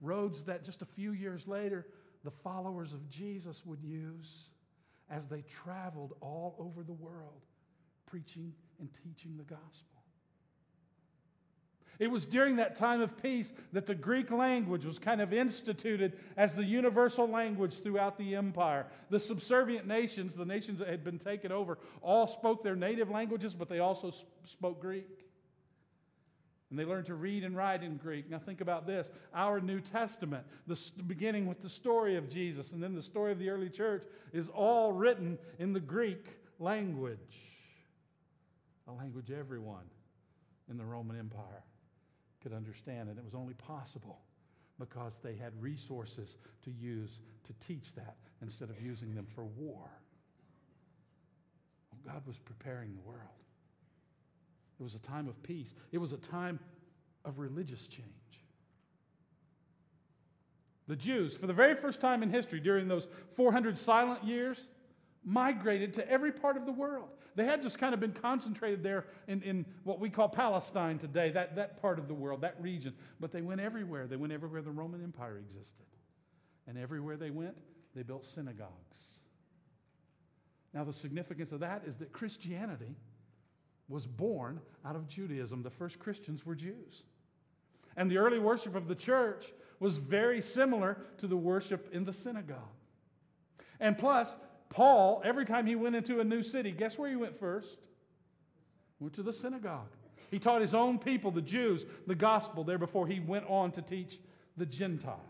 Roads 0.01 0.45
that 0.45 0.65
just 0.65 0.83
a 0.83 0.87
few 0.87 1.13
years 1.13 1.49
later, 1.49 1.87
the 2.23 2.31
followers 2.31 2.93
of 2.93 3.09
Jesus 3.09 3.67
would 3.67 3.83
use 3.83 4.51
as 5.11 5.27
they 5.27 5.43
traveled 5.43 6.15
all 6.21 6.55
over 6.59 6.83
the 6.83 6.93
world 6.93 7.43
preaching 8.07 8.53
and 8.79 8.89
teaching 9.05 9.37
the 9.37 9.45
gospel. 9.45 9.97
It 11.99 12.11
was 12.11 12.27
during 12.27 12.57
that 12.57 12.77
time 12.77 13.01
of 13.01 13.21
peace 13.23 13.53
that 13.73 13.87
the 13.87 13.95
Greek 13.95 14.31
language 14.31 14.85
was 14.85 14.99
kind 14.99 15.21
of 15.21 15.33
instituted 15.33 16.19
as 16.37 16.55
the 16.55 16.65
universal 16.65 17.27
language 17.27 17.83
throughout 17.83 18.19
the 18.19 18.37
empire. 18.37 18.87
The 19.09 19.19
subservient 19.19 19.87
nations, 19.87 20.35
the 20.35 20.45
nations 20.45 20.79
that 20.81 20.89
had 20.89 21.05
been 21.05 21.19
taken 21.19 21.53
over, 21.53 21.79
all 22.03 22.27
spoke 22.27 22.63
their 22.63 22.77
native 22.77 23.11
languages, 23.11 23.55
but 23.55 23.69
they 23.69 23.79
also 23.79 24.13
spoke 24.45 24.81
Greek. 24.81 25.27
And 26.69 26.79
they 26.79 26.85
learned 26.85 27.07
to 27.07 27.15
read 27.15 27.45
and 27.45 27.57
write 27.57 27.83
in 27.83 27.97
Greek. 27.97 28.29
Now, 28.29 28.41
think 28.41 28.61
about 28.61 28.87
this 28.87 29.09
our 29.33 29.61
New 29.61 29.81
Testament, 29.81 30.45
the, 30.67 30.79
beginning 31.07 31.47
with 31.47 31.63
the 31.63 31.69
story 31.69 32.17
of 32.17 32.29
Jesus 32.29 32.73
and 32.73 32.83
then 32.83 32.95
the 32.95 33.03
story 33.03 33.33
of 33.33 33.39
the 33.39 33.49
early 33.49 33.71
church, 33.71 34.05
is 34.33 34.49
all 34.49 34.93
written 34.93 35.39
in 35.59 35.73
the 35.73 35.81
Greek 35.81 36.27
language, 36.59 37.56
a 38.89 38.93
language 38.93 39.31
everyone 39.31 39.91
in 40.71 40.77
the 40.77 40.85
Roman 40.85 41.19
Empire 41.19 41.65
could 42.43 42.53
understand. 42.53 43.09
And 43.09 43.19
it 43.19 43.25
was 43.25 43.35
only 43.35 43.55
possible 43.55 44.21
because 44.79 45.19
they 45.23 45.35
had 45.35 45.53
resources 45.61 46.37
to 46.63 46.71
use 46.71 47.21
to 47.45 47.53
teach 47.67 47.95
that 47.95 48.17
instead 48.43 48.71
of 48.71 48.81
using 48.81 49.15
them 49.15 49.27
for 49.27 49.45
war. 49.45 49.89
God 52.05 52.23
was 52.27 52.39
preparing 52.39 52.95
the 52.95 53.01
world. 53.01 53.21
It 54.79 54.83
was 54.83 54.95
a 54.95 55.01
time 55.01 55.29
of 55.29 55.43
peace, 55.43 55.75
it 55.93 55.99
was 55.99 56.13
a 56.13 56.19
time 56.19 56.61
of 57.25 57.39
religious 57.39 57.89
change. 57.89 58.07
The 60.89 60.97
Jews, 60.97 61.37
for 61.37 61.49
the 61.49 61.53
very 61.53 61.75
first 61.75 62.01
time 62.01 62.23
in 62.23 62.31
history, 62.31 62.61
during 62.61 62.87
those 62.87 63.09
400 63.35 63.77
silent 63.77 64.23
years, 64.23 64.69
migrated 65.27 65.93
to 65.95 66.11
every 66.11 66.33
part 66.33 66.57
of 66.57 66.65
the 66.65 66.73
world. 66.73 67.09
They 67.35 67.45
had 67.45 67.61
just 67.61 67.79
kind 67.79 67.93
of 67.93 68.01
been 68.01 68.13
concentrated 68.13 68.83
there 68.83 69.05
in, 69.29 69.43
in 69.43 69.67
what 69.83 70.01
we 70.01 70.09
call 70.09 70.29
Palestine 70.29 70.99
today, 70.99 71.31
that, 71.33 71.57
that 71.57 71.83
part 71.83 71.99
of 71.99 72.09
the 72.09 72.15
world, 72.15 72.41
that 72.41 72.57
region. 72.61 72.95
But 73.21 73.33
they 73.33 73.43
went 73.43 73.61
everywhere. 73.61 74.07
They 74.07 74.17
went 74.17 74.33
everywhere 74.33 74.63
the 74.63 74.71
Roman 74.71 75.03
Empire 75.03 75.37
existed. 75.39 75.85
And 76.67 76.79
everywhere 76.79 77.17
they 77.17 77.31
went, 77.31 77.57
they 77.95 78.03
built 78.03 78.25
synagogues. 78.25 78.71
Now, 80.73 80.85
the 80.85 80.93
significance 80.93 81.53
of 81.53 81.61
that 81.61 81.83
is 81.87 81.97
that 81.97 82.13
Christianity 82.13 82.95
was 83.89 84.07
born 84.07 84.61
out 84.85 84.97
of 84.97 85.09
Judaism. 85.09 85.63
The 85.63 85.71
first 85.71 85.99
Christians 85.99 86.47
were 86.47 86.55
Jews. 86.55 87.03
And 87.97 88.11
the 88.11 88.19
early 88.19 88.39
worship 88.39 88.75
of 88.77 88.89
the 88.89 88.95
church 88.95 89.53
was 89.81 89.99
very 89.99 90.41
similar 90.41 90.99
to 91.19 91.27
the 91.27 91.37
worship 91.37 91.89
in 91.93 92.05
the 92.05 92.13
synagogue. 92.13 92.59
And 93.81 93.97
plus, 93.97 94.37
Paul, 94.69 95.23
every 95.25 95.45
time 95.45 95.67
he 95.67 95.75
went 95.75 95.97
into 95.97 96.21
a 96.21 96.25
new 96.25 96.43
city, 96.43 96.73
guess 96.73 96.99
where 96.99 97.09
he 97.09 97.17
went 97.17 97.39
first? 97.39 97.79
Went 99.01 99.15
to 99.15 99.23
the 99.23 99.33
synagogue. 99.33 99.89
He 100.31 100.39
taught 100.39 100.61
his 100.61 100.75
own 100.75 100.99
people, 100.99 101.31
the 101.31 101.43
Jews, 101.43 101.87
the 102.07 102.15
gospel 102.15 102.65
there 102.65 102.79
before 102.79 103.07
he 103.07 103.21
went 103.21 103.47
on 103.49 103.71
to 103.73 103.83
teach 103.83 104.19
the 104.57 104.67
Gentiles. 104.67 105.21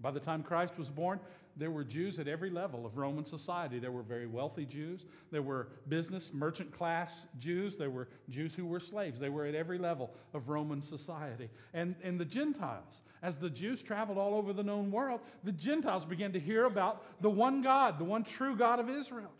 By 0.00 0.10
the 0.10 0.20
time 0.20 0.42
Christ 0.42 0.78
was 0.78 0.88
born, 0.88 1.18
there 1.56 1.70
were 1.70 1.84
Jews 1.84 2.18
at 2.18 2.28
every 2.28 2.50
level 2.50 2.84
of 2.84 2.98
Roman 2.98 3.24
society. 3.24 3.78
There 3.78 3.92
were 3.92 4.02
very 4.02 4.26
wealthy 4.26 4.66
Jews. 4.66 5.06
There 5.30 5.42
were 5.42 5.68
business, 5.88 6.30
merchant 6.34 6.70
class 6.70 7.26
Jews. 7.38 7.76
There 7.76 7.88
were 7.88 8.08
Jews 8.28 8.54
who 8.54 8.66
were 8.66 8.80
slaves. 8.80 9.18
They 9.18 9.30
were 9.30 9.46
at 9.46 9.54
every 9.54 9.78
level 9.78 10.10
of 10.34 10.50
Roman 10.50 10.82
society. 10.82 11.48
And, 11.72 11.94
and 12.02 12.20
the 12.20 12.26
Gentiles, 12.26 13.00
as 13.22 13.38
the 13.38 13.48
Jews 13.48 13.82
traveled 13.82 14.18
all 14.18 14.34
over 14.34 14.52
the 14.52 14.62
known 14.62 14.90
world, 14.90 15.20
the 15.44 15.52
Gentiles 15.52 16.04
began 16.04 16.32
to 16.34 16.40
hear 16.40 16.66
about 16.66 17.22
the 17.22 17.30
one 17.30 17.62
God, 17.62 17.98
the 17.98 18.04
one 18.04 18.22
true 18.22 18.54
God 18.54 18.78
of 18.78 18.90
Israel. 18.90 19.32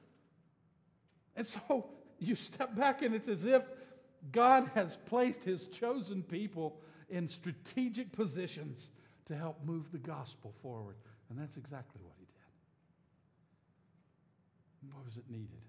And 1.37 1.47
so 1.47 1.87
you 2.19 2.35
step 2.35 2.75
back 2.75 3.03
and 3.03 3.15
it's 3.15 3.29
as 3.29 3.45
if 3.45 3.63
God 4.33 4.71
has 4.75 4.97
placed 4.97 5.45
his 5.45 5.67
chosen 5.67 6.23
people 6.23 6.81
in 7.11 7.29
strategic 7.29 8.11
positions 8.13 8.91
to 9.27 9.37
help 9.37 9.59
move 9.65 9.93
the 9.93 9.99
gospel 9.99 10.55
forward. 10.63 10.97
And 11.31 11.39
that's 11.39 11.57
exactly 11.57 12.01
what 12.05 12.15
he 12.19 12.25
did. 12.25 12.33
Why 14.93 15.01
was 15.05 15.17
it 15.17 15.25
needed? 15.29 15.63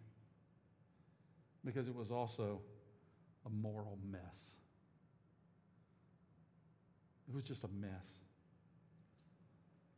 Because 1.65 1.87
it 1.87 1.95
was 1.95 2.11
also 2.11 2.61
a 3.45 3.49
moral 3.49 3.97
mess. 4.09 4.55
It 7.27 7.35
was 7.35 7.43
just 7.43 7.63
a 7.63 7.69
mess. 7.79 8.07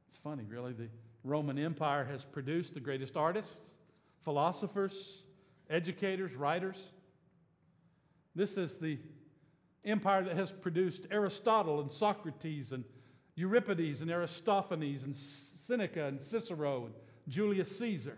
It's 0.07 0.17
funny, 0.17 0.45
really. 0.45 0.73
The 0.73 0.89
Roman 1.23 1.59
Empire 1.59 2.05
has 2.05 2.23
produced 2.23 2.73
the 2.73 2.79
greatest 2.79 3.17
artists, 3.17 3.55
philosophers, 4.23 5.23
educators, 5.69 6.35
writers. 6.35 6.91
This 8.35 8.57
is 8.57 8.77
the 8.77 8.97
empire 9.85 10.23
that 10.23 10.35
has 10.35 10.51
produced 10.51 11.05
Aristotle 11.11 11.81
and 11.81 11.91
Socrates 11.91 12.71
and 12.71 12.83
Euripides 13.36 14.01
and 14.01 14.12
Aristophanes 14.12 15.03
and 15.03 15.15
Seneca 15.15 16.05
and 16.05 16.19
Cicero 16.19 16.86
and 16.86 16.93
Julius 17.27 17.77
Caesar. 17.77 18.17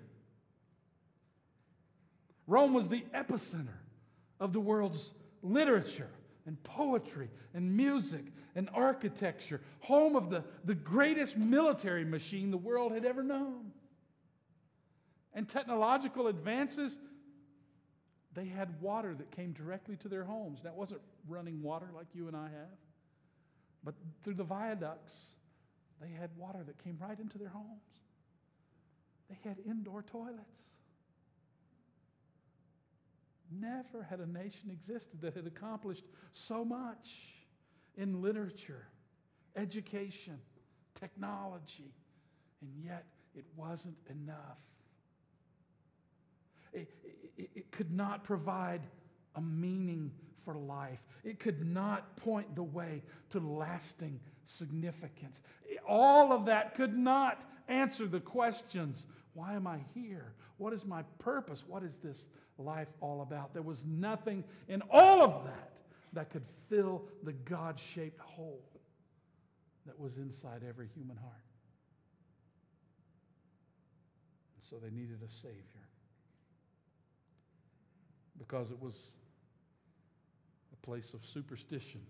Rome 2.47 2.73
was 2.73 2.89
the 2.89 3.05
epicenter 3.13 3.79
of 4.39 4.53
the 4.53 4.59
world's 4.59 5.11
literature 5.41 6.09
and 6.45 6.61
poetry 6.63 7.29
and 7.53 7.75
music 7.75 8.25
and 8.55 8.69
architecture, 8.73 9.61
home 9.79 10.15
of 10.15 10.29
the, 10.29 10.43
the 10.65 10.75
greatest 10.75 11.37
military 11.37 12.03
machine 12.03 12.51
the 12.51 12.57
world 12.57 12.91
had 12.91 13.05
ever 13.05 13.23
known. 13.23 13.71
And 15.33 15.47
technological 15.47 16.27
advances, 16.27 16.97
they 18.33 18.45
had 18.45 18.81
water 18.81 19.13
that 19.15 19.31
came 19.31 19.53
directly 19.53 19.95
to 19.97 20.09
their 20.09 20.23
homes. 20.23 20.61
That 20.63 20.75
wasn't 20.75 21.01
running 21.27 21.61
water 21.61 21.87
like 21.95 22.07
you 22.13 22.27
and 22.27 22.35
I 22.35 22.43
have. 22.49 22.77
But 23.83 23.95
through 24.23 24.35
the 24.35 24.43
viaducts, 24.43 25.35
they 26.01 26.09
had 26.09 26.29
water 26.37 26.63
that 26.65 26.83
came 26.83 26.97
right 26.99 27.19
into 27.19 27.37
their 27.37 27.49
homes. 27.49 27.65
They 29.29 29.37
had 29.43 29.57
indoor 29.65 30.03
toilets. 30.03 30.61
never 33.51 34.03
had 34.03 34.19
a 34.19 34.25
nation 34.25 34.69
existed 34.71 35.21
that 35.21 35.35
had 35.35 35.45
accomplished 35.45 36.03
so 36.31 36.63
much 36.63 37.35
in 37.97 38.21
literature, 38.21 38.87
education, 39.55 40.39
technology, 40.95 41.93
and 42.61 42.71
yet 42.83 43.05
it 43.35 43.45
wasn't 43.55 43.97
enough. 44.09 44.59
It, 46.73 46.89
it, 47.37 47.49
it, 47.55 47.71
could 47.71 47.91
not 47.91 48.23
provide 48.23 48.81
a 49.35 49.41
meaning 49.41 50.11
for 50.43 50.55
life. 50.55 50.99
It 51.23 51.39
could 51.39 51.65
not 51.65 52.15
point 52.17 52.55
the 52.55 52.63
way 52.63 53.03
to 53.29 53.39
lasting 53.39 54.19
significance. 54.43 55.41
All 55.87 56.33
of 56.33 56.45
that 56.45 56.75
could 56.75 56.97
not 56.97 57.43
answer 57.67 58.07
the 58.07 58.19
questions 58.19 59.05
why 59.33 59.53
am 59.53 59.65
I 59.65 59.79
here? 59.93 60.33
What 60.57 60.73
is 60.73 60.85
my 60.85 61.03
purpose? 61.19 61.63
What 61.65 61.83
is 61.83 61.95
this 62.03 62.27
life 62.57 62.89
all 62.99 63.21
about? 63.21 63.53
There 63.53 63.61
was 63.61 63.85
nothing 63.85 64.43
in 64.67 64.81
all 64.91 65.21
of 65.21 65.45
that 65.45 65.71
that 66.13 66.29
could 66.29 66.43
fill 66.69 67.03
the 67.23 67.33
God 67.33 67.79
shaped 67.79 68.19
hole 68.19 68.61
that 69.85 69.97
was 69.97 70.17
inside 70.17 70.61
every 70.67 70.89
human 70.93 71.15
heart. 71.15 71.33
And 74.55 74.63
so 74.63 74.75
they 74.83 74.91
needed 74.91 75.19
a 75.25 75.29
Savior 75.29 75.55
because 78.37 78.69
it 78.69 78.81
was 78.81 78.95
place 80.83 81.13
of 81.13 81.25
superstition 81.25 82.01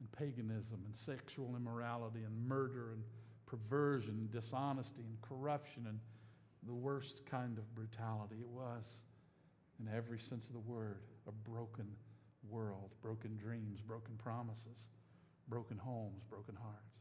and 0.00 0.12
paganism 0.12 0.82
and 0.84 0.94
sexual 0.94 1.54
immorality 1.56 2.20
and 2.24 2.48
murder 2.48 2.92
and 2.92 3.02
perversion 3.46 4.10
and 4.10 4.30
dishonesty 4.30 5.02
and 5.02 5.20
corruption 5.22 5.86
and 5.88 6.00
the 6.66 6.74
worst 6.74 7.22
kind 7.26 7.58
of 7.58 7.74
brutality. 7.74 8.36
It 8.40 8.48
was, 8.48 8.84
in 9.80 9.88
every 9.94 10.18
sense 10.18 10.46
of 10.46 10.54
the 10.54 10.60
word, 10.60 11.02
a 11.28 11.32
broken 11.48 11.86
world, 12.48 12.90
broken 13.02 13.36
dreams, 13.36 13.80
broken 13.80 14.14
promises, 14.16 14.88
broken 15.48 15.78
homes, 15.78 16.22
broken 16.28 16.54
hearts. 16.54 16.94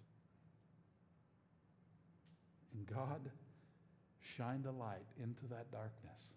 And 2.74 2.86
God 2.88 3.30
shined 4.20 4.66
a 4.66 4.72
light 4.72 5.08
into 5.22 5.46
that 5.50 5.72
darkness 5.72 6.34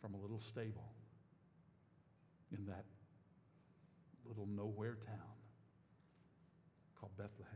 from 0.00 0.14
a 0.14 0.18
little 0.18 0.40
stable 0.40 0.92
in 2.56 2.64
that 2.66 2.84
little 4.32 4.48
nowhere 4.56 4.96
town 5.06 5.18
called 6.98 7.12
Bethlehem. 7.18 7.52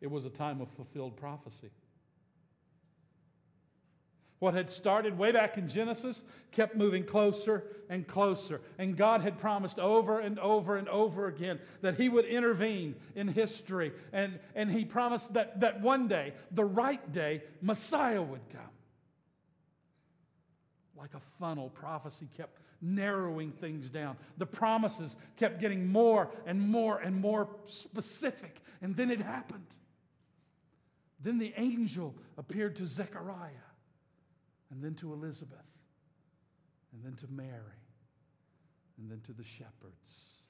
It 0.00 0.10
was 0.10 0.24
a 0.24 0.30
time 0.30 0.62
of 0.62 0.70
fulfilled 0.70 1.16
prophecy. 1.16 1.70
What 4.38 4.54
had 4.54 4.70
started 4.70 5.18
way 5.18 5.32
back 5.32 5.58
in 5.58 5.68
Genesis 5.68 6.22
kept 6.52 6.74
moving 6.74 7.04
closer 7.04 7.64
and 7.90 8.06
closer. 8.06 8.62
And 8.78 8.96
God 8.96 9.20
had 9.20 9.38
promised 9.38 9.78
over 9.78 10.18
and 10.18 10.38
over 10.38 10.78
and 10.78 10.88
over 10.88 11.26
again 11.26 11.60
that 11.82 11.96
He 11.96 12.08
would 12.08 12.24
intervene 12.24 12.94
in 13.14 13.28
history. 13.28 13.92
And, 14.14 14.38
and 14.54 14.70
He 14.70 14.86
promised 14.86 15.34
that, 15.34 15.60
that 15.60 15.82
one 15.82 16.08
day, 16.08 16.32
the 16.50 16.64
right 16.64 17.12
day, 17.12 17.42
Messiah 17.60 18.22
would 18.22 18.48
come. 18.50 18.62
Like 20.96 21.12
a 21.12 21.20
funnel, 21.38 21.68
prophecy 21.68 22.28
kept 22.38 22.59
narrowing 22.82 23.52
things 23.52 23.90
down. 23.90 24.16
The 24.38 24.46
promises 24.46 25.16
kept 25.36 25.60
getting 25.60 25.86
more 25.86 26.30
and 26.46 26.60
more 26.60 26.98
and 26.98 27.20
more 27.20 27.48
specific. 27.66 28.60
And 28.80 28.96
then 28.96 29.10
it 29.10 29.20
happened. 29.20 29.66
Then 31.22 31.38
the 31.38 31.52
angel 31.56 32.14
appeared 32.38 32.76
to 32.76 32.86
Zechariah, 32.86 33.50
and 34.70 34.82
then 34.82 34.94
to 34.94 35.12
Elizabeth, 35.12 35.58
and 36.92 37.04
then 37.04 37.14
to 37.16 37.26
Mary, 37.30 37.50
and 38.98 39.10
then 39.10 39.20
to 39.26 39.32
the 39.32 39.44
shepherds. 39.44 40.40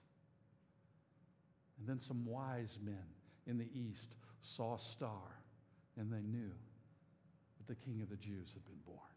And 1.78 1.88
then 1.88 1.98
some 1.98 2.24
wise 2.24 2.78
men 2.84 3.02
in 3.46 3.58
the 3.58 3.68
east 3.74 4.14
saw 4.42 4.76
a 4.76 4.78
star, 4.78 5.42
and 5.96 6.12
they 6.12 6.22
knew 6.22 6.52
that 7.58 7.66
the 7.66 7.74
King 7.74 8.00
of 8.02 8.08
the 8.08 8.16
Jews 8.16 8.52
had 8.52 8.64
been 8.64 8.80
born. 8.86 9.09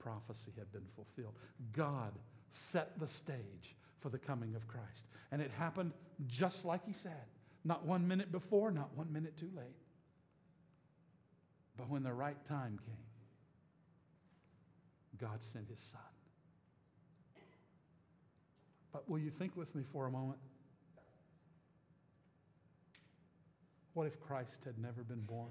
Prophecy 0.00 0.50
had 0.58 0.72
been 0.72 0.86
fulfilled. 0.96 1.34
God 1.72 2.12
set 2.50 2.98
the 2.98 3.06
stage 3.06 3.76
for 4.00 4.08
the 4.08 4.18
coming 4.18 4.56
of 4.56 4.66
Christ. 4.66 5.04
And 5.30 5.40
it 5.40 5.52
happened 5.56 5.92
just 6.26 6.64
like 6.64 6.84
He 6.84 6.92
said. 6.92 7.26
Not 7.64 7.86
one 7.86 8.08
minute 8.08 8.32
before, 8.32 8.72
not 8.72 8.90
one 8.96 9.12
minute 9.12 9.36
too 9.36 9.50
late. 9.54 9.76
But 11.76 11.88
when 11.88 12.02
the 12.02 12.12
right 12.12 12.42
time 12.46 12.78
came, 12.84 12.96
God 15.20 15.42
sent 15.42 15.68
his 15.68 15.78
son. 15.78 16.00
But 18.92 19.08
will 19.08 19.18
you 19.18 19.30
think 19.30 19.56
with 19.56 19.74
me 19.74 19.82
for 19.92 20.06
a 20.06 20.10
moment? 20.10 20.38
What 23.94 24.06
if 24.06 24.20
Christ 24.20 24.60
had 24.64 24.78
never 24.78 25.02
been 25.02 25.20
born? 25.20 25.50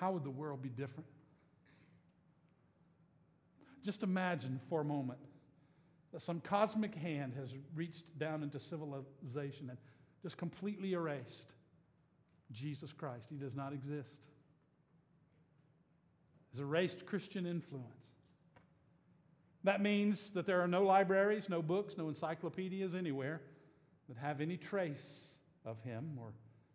How 0.00 0.12
would 0.12 0.24
the 0.24 0.30
world 0.30 0.62
be 0.62 0.68
different? 0.68 1.08
Just 3.84 4.02
imagine 4.02 4.60
for 4.68 4.80
a 4.80 4.84
moment 4.84 5.18
that 6.12 6.22
some 6.22 6.40
cosmic 6.40 6.94
hand 6.94 7.32
has 7.38 7.54
reached 7.74 8.18
down 8.18 8.42
into 8.42 8.58
civilization 8.58 9.70
and 9.70 9.78
just 10.22 10.36
completely 10.36 10.92
erased 10.92 11.52
Jesus 12.52 12.92
Christ. 12.92 13.26
He 13.28 13.36
does 13.36 13.54
not 13.54 13.72
exist. 13.72 14.28
Has 16.52 16.60
erased 16.60 17.06
Christian 17.06 17.46
influence. 17.46 17.86
That 19.64 19.82
means 19.82 20.30
that 20.30 20.46
there 20.46 20.60
are 20.60 20.68
no 20.68 20.84
libraries, 20.84 21.48
no 21.48 21.60
books, 21.60 21.98
no 21.98 22.08
encyclopedias 22.08 22.94
anywhere 22.94 23.42
that 24.08 24.16
have 24.16 24.40
any 24.40 24.56
trace 24.56 25.28
of 25.66 25.80
him 25.82 26.16
or 26.18 26.32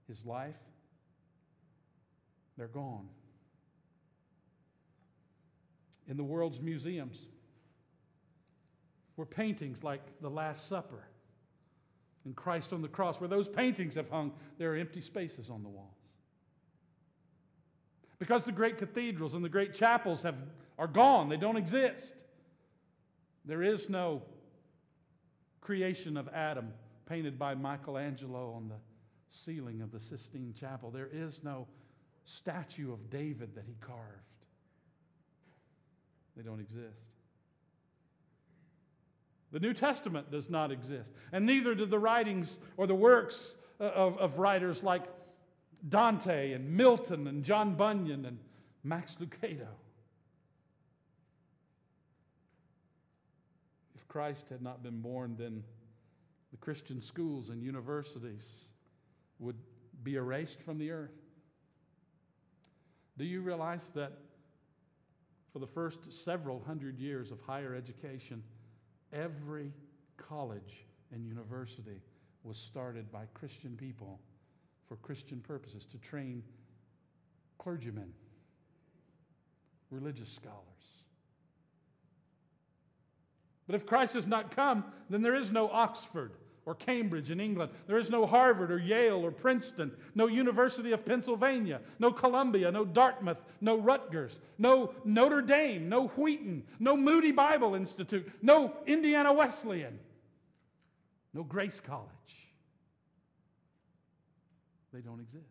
his 0.08 0.26
life. 0.26 0.56
They're 2.58 2.68
gone. 2.68 3.08
In 6.08 6.18
the 6.18 6.24
world's 6.24 6.60
museums, 6.60 7.28
were 9.16 9.26
paintings 9.26 9.84
like 9.84 10.02
The 10.22 10.30
Last 10.30 10.68
Supper 10.68 11.04
and 12.26 12.36
Christ 12.36 12.74
on 12.74 12.82
the 12.82 12.88
cross, 12.88 13.20
where 13.20 13.28
those 13.28 13.48
paintings 13.48 13.96
have 13.96 14.10
hung, 14.10 14.32
there 14.58 14.74
are 14.74 14.78
empty 14.78 15.02
spaces 15.02 15.50
on 15.50 15.62
the 15.62 15.70
walls. 15.70 15.90
Because 18.18 18.44
the 18.44 18.52
great 18.52 18.78
cathedrals 18.78 19.34
and 19.34 19.44
the 19.44 19.50
great 19.50 19.74
chapels 19.74 20.24
have, 20.24 20.36
are 20.80 20.88
gone, 20.88 21.30
they 21.30 21.38
don't 21.38 21.58
exist. 21.58 22.16
There 23.46 23.62
is 23.62 23.90
no 23.90 24.22
creation 25.60 26.16
of 26.16 26.30
Adam 26.30 26.74
painted 27.06 27.38
by 27.38 27.56
Michelangelo 27.56 28.54
on 28.54 28.70
the 28.70 28.78
ceiling 29.30 29.82
of 29.82 29.92
the 29.92 30.00
Sistine 30.00 30.54
Chapel. 30.58 30.92
There 30.92 31.10
is 31.12 31.42
no 31.44 31.68
statue 32.26 32.92
of 32.94 33.10
David 33.10 33.56
that 33.56 33.66
he 33.68 33.76
carved. 33.82 34.02
They 36.36 36.44
don't 36.44 36.60
exist. 36.60 37.14
The 39.52 39.60
New 39.60 39.74
Testament 39.74 40.32
does 40.32 40.50
not 40.50 40.72
exist, 40.72 41.12
and 41.32 41.46
neither 41.46 41.76
do 41.76 41.86
the 41.86 42.00
writings 42.00 42.58
or 42.76 42.88
the 42.88 42.96
works 42.96 43.54
uh, 43.80 43.84
of, 43.84 44.18
of 44.18 44.40
writers 44.40 44.82
like 44.82 45.04
Dante 45.88 46.54
and 46.54 46.76
Milton 46.76 47.28
and 47.28 47.44
John 47.44 47.76
Bunyan 47.76 48.26
and 48.26 48.40
Max 48.84 49.18
Lucado. 49.22 49.68
If 53.96 54.08
Christ 54.08 54.50
had 54.50 54.64
not 54.64 54.82
been 54.82 55.02
born, 55.02 55.36
then 55.38 55.64
the 56.52 56.58
Christian 56.58 57.00
schools 57.00 57.50
and 57.50 57.62
universities 57.62 58.66
would 59.40 59.58
be 60.04 60.16
erased 60.16 60.62
from 60.62 60.80
the 60.80 60.92
earth. 60.92 61.23
Do 63.18 63.26
you 63.26 63.42
realize 63.42 63.90
that 63.96 64.14
for 65.52 65.60
the 65.60 65.68
first 65.68 66.12
several 66.12 66.62
hundred 66.66 66.98
years 66.98 67.32
of 67.32 67.40
higher 67.42 67.76
education, 67.76 68.44
Every 69.14 69.72
college 70.18 70.86
and 71.12 71.26
university 71.26 72.02
was 72.44 72.58
started 72.58 73.12
by 73.12 73.26
Christian 73.36 73.78
people 73.78 74.20
for 74.88 74.96
Christian 74.98 75.40
purposes 75.40 75.86
to 75.86 75.98
train 76.00 76.42
clergymen, 77.60 78.12
religious 79.92 80.30
scholars. 80.30 80.64
But 83.68 83.76
if 83.76 83.86
Christ 83.86 84.16
has 84.16 84.28
not 84.28 84.54
come, 84.54 84.84
then 85.10 85.22
there 85.22 85.36
is 85.36 85.52
no 85.52 85.70
Oxford 85.70 86.32
or 86.66 86.76
Cambridge 86.76 87.30
in 87.30 87.40
England. 87.40 87.72
There 87.88 87.98
is 87.98 88.10
no 88.10 88.26
Harvard 88.26 88.72
or 88.72 88.78
Yale 88.78 89.26
or 89.26 89.32
Princeton, 89.32 89.92
no 90.16 90.28
University 90.28 90.92
of 90.92 91.06
Pennsylvania, 91.06 91.82
no 92.00 92.12
Columbia, 92.12 92.72
no 92.72 92.86
Dartmouth, 92.86 93.44
no 93.60 93.78
Rutgers, 93.78 94.40
no 94.58 94.94
Notre 95.04 95.42
Dame, 95.42 95.90
no 95.90 96.08
Wheaton, 96.08 96.64
no 96.80 96.96
Moody 96.96 97.32
Bible 97.32 97.76
Institute, 97.76 98.32
no 98.42 98.74
Indiana 98.86 99.34
Wesleyan, 99.34 100.00
no 101.34 101.44
Grace 101.44 101.82
College. 101.86 102.10
They 104.94 105.02
don't 105.02 105.20
exist. 105.20 105.44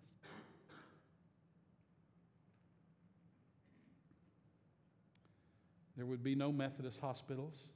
There 5.97 6.07
would 6.07 6.23
be 6.23 6.35
no 6.35 6.51
Methodist 6.51 7.01
hospitals 7.01 7.67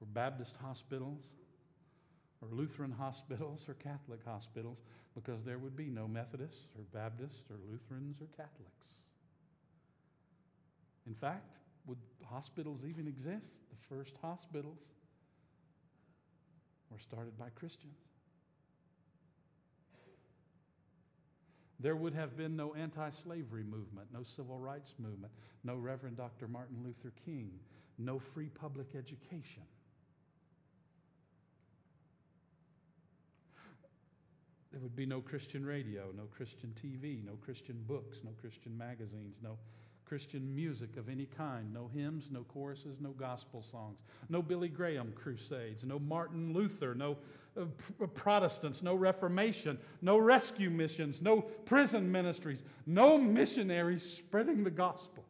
or 0.00 0.06
Baptist 0.06 0.56
hospitals 0.62 1.22
or 2.42 2.48
Lutheran 2.50 2.90
hospitals 2.98 3.64
or 3.68 3.74
Catholic 3.74 4.20
hospitals 4.24 4.82
because 5.14 5.42
there 5.44 5.58
would 5.58 5.76
be 5.76 5.86
no 5.86 6.08
Methodists 6.08 6.66
or 6.76 6.84
Baptists 6.92 7.42
or 7.50 7.56
Lutherans 7.70 8.20
or 8.20 8.26
Catholics. 8.36 9.02
In 11.06 11.14
fact, 11.14 11.58
would 11.86 11.98
hospitals 12.24 12.80
even 12.88 13.08
exist? 13.08 13.68
The 13.70 13.94
first 13.94 14.14
hospitals 14.20 14.78
were 16.90 16.98
started 16.98 17.38
by 17.38 17.48
Christians. 17.54 17.96
There 21.80 21.96
would 21.96 22.14
have 22.14 22.36
been 22.36 22.54
no 22.54 22.74
anti 22.74 23.10
slavery 23.10 23.64
movement, 23.64 24.06
no 24.12 24.22
civil 24.22 24.58
rights 24.58 24.94
movement, 24.98 25.32
no 25.64 25.76
Reverend 25.76 26.16
Dr. 26.16 26.46
Martin 26.46 26.76
Luther 26.84 27.12
King, 27.24 27.50
no 27.98 28.20
free 28.20 28.48
public 28.48 28.94
education. 28.94 29.64
There 34.72 34.80
would 34.80 34.96
be 34.96 35.04
no 35.04 35.20
Christian 35.20 35.66
radio, 35.66 36.04
no 36.16 36.24
Christian 36.34 36.74
TV, 36.82 37.22
no 37.24 37.32
Christian 37.44 37.84
books, 37.86 38.20
no 38.24 38.30
Christian 38.40 38.76
magazines, 38.76 39.36
no 39.42 39.58
Christian 40.06 40.54
music 40.54 40.96
of 40.96 41.10
any 41.10 41.26
kind, 41.26 41.72
no 41.72 41.90
hymns, 41.94 42.28
no 42.30 42.42
choruses, 42.42 42.98
no 42.98 43.10
gospel 43.10 43.62
songs, 43.62 44.00
no 44.30 44.40
Billy 44.40 44.68
Graham 44.68 45.12
crusades, 45.14 45.84
no 45.84 45.98
Martin 45.98 46.54
Luther, 46.54 46.94
no 46.94 47.18
uh, 47.54 47.64
uh, 48.02 48.06
Protestants, 48.06 48.82
no 48.82 48.94
Reformation, 48.94 49.78
no 50.00 50.16
rescue 50.16 50.70
missions, 50.70 51.20
no 51.20 51.42
prison 51.42 52.10
ministries, 52.10 52.62
no 52.86 53.18
missionaries 53.18 54.02
spreading 54.02 54.64
the 54.64 54.70
gospel. 54.70 55.24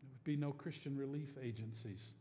There 0.00 0.08
would 0.10 0.24
be 0.24 0.36
no 0.36 0.52
Christian 0.52 0.96
relief 0.96 1.36
agencies 1.42 2.14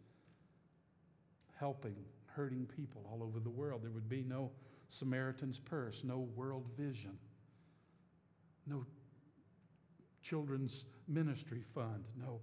helping 1.64 1.96
hurting 2.26 2.68
people 2.76 3.06
all 3.10 3.24
over 3.24 3.40
the 3.40 3.50
world. 3.50 3.82
There 3.82 3.92
would 3.92 4.10
be 4.10 4.22
no 4.28 4.52
Samaritan's 4.90 5.60
Purse, 5.60 6.02
no 6.04 6.28
World 6.36 6.66
Vision, 6.78 7.18
no 8.68 8.86
Children's 10.22 10.84
Ministry 11.08 11.64
Fund, 11.74 12.04
no 12.20 12.42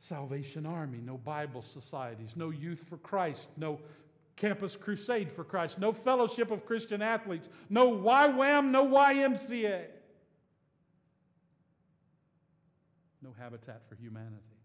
Salvation 0.00 0.66
Army, 0.66 0.98
no 1.02 1.16
Bible 1.16 1.62
societies, 1.62 2.32
no 2.36 2.50
Youth 2.50 2.84
for 2.86 2.98
Christ, 2.98 3.48
no 3.56 3.80
Campus 4.36 4.76
Crusade 4.76 5.32
for 5.32 5.42
Christ, 5.42 5.78
no 5.78 5.90
Fellowship 5.90 6.50
of 6.50 6.66
Christian 6.66 7.00
Athletes, 7.00 7.48
no 7.70 7.92
YWAM, 7.92 8.66
no 8.66 8.86
YMCA, 8.88 9.84
no 13.22 13.34
Habitat 13.38 13.88
for 13.88 13.94
Humanity 13.94 14.57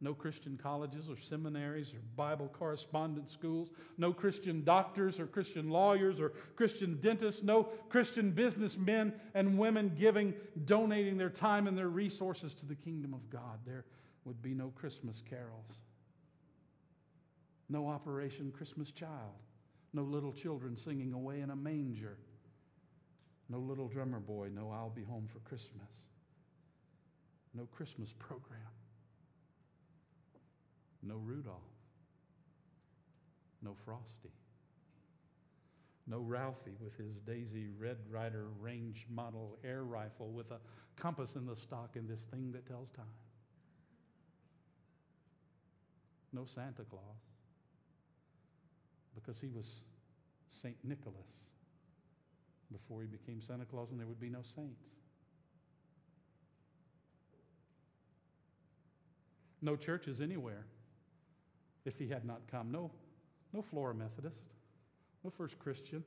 no 0.00 0.14
Christian 0.14 0.56
colleges 0.56 1.10
or 1.10 1.16
seminaries 1.16 1.92
or 1.92 1.98
Bible 2.16 2.48
correspondence 2.52 3.32
schools, 3.32 3.70
no 3.98 4.12
Christian 4.12 4.64
doctors 4.64 5.20
or 5.20 5.26
Christian 5.26 5.68
lawyers 5.68 6.20
or 6.20 6.30
Christian 6.56 6.98
dentists, 7.00 7.42
no 7.42 7.64
Christian 7.90 8.30
businessmen 8.30 9.12
and 9.34 9.58
women 9.58 9.92
giving, 9.98 10.32
donating 10.64 11.18
their 11.18 11.28
time 11.28 11.66
and 11.66 11.76
their 11.76 11.88
resources 11.88 12.54
to 12.56 12.66
the 12.66 12.74
kingdom 12.74 13.12
of 13.12 13.28
God. 13.28 13.58
There 13.66 13.84
would 14.24 14.40
be 14.40 14.54
no 14.54 14.68
Christmas 14.68 15.22
carols, 15.28 15.80
no 17.68 17.86
Operation 17.86 18.52
Christmas 18.56 18.90
Child, 18.90 19.36
no 19.92 20.02
little 20.02 20.32
children 20.32 20.76
singing 20.76 21.12
away 21.12 21.40
in 21.40 21.50
a 21.50 21.56
manger, 21.56 22.16
no 23.50 23.58
little 23.58 23.88
drummer 23.88 24.20
boy, 24.20 24.48
no 24.54 24.70
I'll 24.70 24.88
be 24.88 25.04
home 25.04 25.28
for 25.30 25.40
Christmas, 25.40 25.90
no 27.52 27.66
Christmas 27.66 28.14
program. 28.18 28.60
No 31.02 31.16
Rudolph. 31.16 31.56
No 33.62 33.74
Frosty. 33.84 34.30
No 36.06 36.20
Ralphie 36.20 36.76
with 36.80 36.96
his 36.96 37.20
Daisy 37.20 37.68
Red 37.78 37.98
Ryder 38.10 38.46
range 38.60 39.06
model 39.08 39.58
air 39.64 39.84
rifle 39.84 40.30
with 40.30 40.50
a 40.50 40.58
compass 40.96 41.36
in 41.36 41.46
the 41.46 41.56
stock 41.56 41.90
and 41.94 42.08
this 42.08 42.22
thing 42.22 42.52
that 42.52 42.66
tells 42.66 42.90
time. 42.90 43.04
No 46.32 46.44
Santa 46.46 46.82
Claus 46.82 47.00
because 49.14 49.40
he 49.40 49.48
was 49.48 49.82
St. 50.50 50.76
Nicholas 50.84 51.44
before 52.72 53.02
he 53.02 53.06
became 53.06 53.40
Santa 53.42 53.64
Claus, 53.64 53.90
and 53.90 53.98
there 53.98 54.06
would 54.06 54.20
be 54.20 54.28
no 54.28 54.42
saints. 54.42 54.84
No 59.62 59.76
churches 59.76 60.20
anywhere 60.20 60.64
if 61.84 61.98
he 61.98 62.08
had 62.08 62.24
not 62.24 62.40
come. 62.50 62.70
No, 62.70 62.90
no 63.52 63.62
Flora 63.62 63.94
Methodist, 63.94 64.42
no 65.24 65.30
First 65.30 65.58
Christian, 65.58 66.04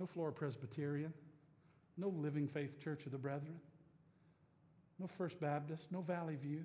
no 0.00 0.06
Flora 0.06 0.32
Presbyterian, 0.32 1.12
no 1.96 2.08
Living 2.08 2.48
Faith 2.48 2.82
Church 2.82 3.06
of 3.06 3.12
the 3.12 3.18
Brethren, 3.18 3.58
no 4.98 5.06
First 5.06 5.40
Baptist, 5.40 5.90
no 5.92 6.00
Valley 6.00 6.36
View, 6.36 6.64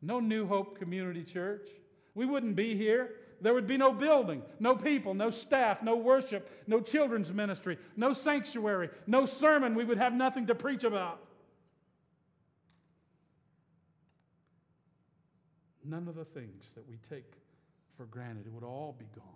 no 0.00 0.20
New 0.20 0.46
Hope 0.46 0.78
Community 0.78 1.24
Church. 1.24 1.68
We 2.14 2.26
wouldn't 2.26 2.56
be 2.56 2.76
here. 2.76 3.10
There 3.40 3.54
would 3.54 3.66
be 3.66 3.76
no 3.76 3.92
building, 3.92 4.42
no 4.60 4.76
people, 4.76 5.14
no 5.14 5.30
staff, 5.30 5.82
no 5.82 5.96
worship, 5.96 6.62
no 6.68 6.80
children's 6.80 7.32
ministry, 7.32 7.76
no 7.96 8.12
sanctuary, 8.12 8.88
no 9.06 9.26
sermon. 9.26 9.74
We 9.74 9.84
would 9.84 9.98
have 9.98 10.12
nothing 10.12 10.46
to 10.46 10.54
preach 10.54 10.84
about. 10.84 11.20
None 15.92 16.08
of 16.08 16.14
the 16.14 16.24
things 16.24 16.70
that 16.74 16.88
we 16.88 16.96
take 17.10 17.30
for 17.98 18.06
granted, 18.06 18.46
it 18.46 18.52
would 18.52 18.64
all 18.64 18.96
be 18.98 19.04
gone, 19.14 19.26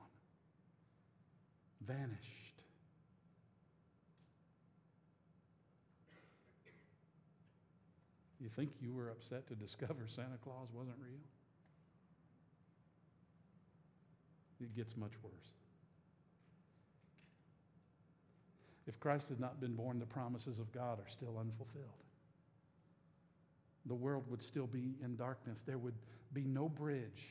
vanished. 1.87 2.63
You 8.41 8.49
think 8.49 8.71
you 8.81 8.95
were 8.95 9.11
upset 9.11 9.47
to 9.49 9.55
discover 9.55 10.05
Santa 10.07 10.39
Claus 10.43 10.69
wasn't 10.73 10.97
real? 10.99 11.21
It 14.59 14.75
gets 14.75 14.97
much 14.97 15.13
worse. 15.23 15.33
If 18.87 18.99
Christ 18.99 19.29
had 19.29 19.41
not 19.41 19.61
been 19.61 19.75
born, 19.75 19.99
the 19.99 20.07
promises 20.07 20.59
of 20.59 20.73
God 20.73 21.01
are 21.01 21.11
still 21.11 21.37
unfulfilled. 21.39 21.85
The 23.85 23.95
world 23.95 24.25
would 24.31 24.43
still 24.43 24.67
be 24.67 24.95
in 25.05 25.17
darkness. 25.17 25.61
There 25.67 25.77
would 25.77 25.95
be 26.33 26.45
no 26.45 26.69
bridge 26.69 27.25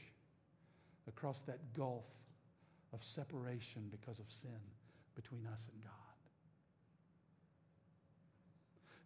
across 1.08 1.42
that 1.42 1.74
gulf 1.74 2.06
of 2.94 3.04
separation 3.04 3.84
because 3.92 4.20
of 4.20 4.26
sin 4.30 4.50
between 5.16 5.46
us 5.48 5.68
and 5.72 5.84
God. 5.84 5.92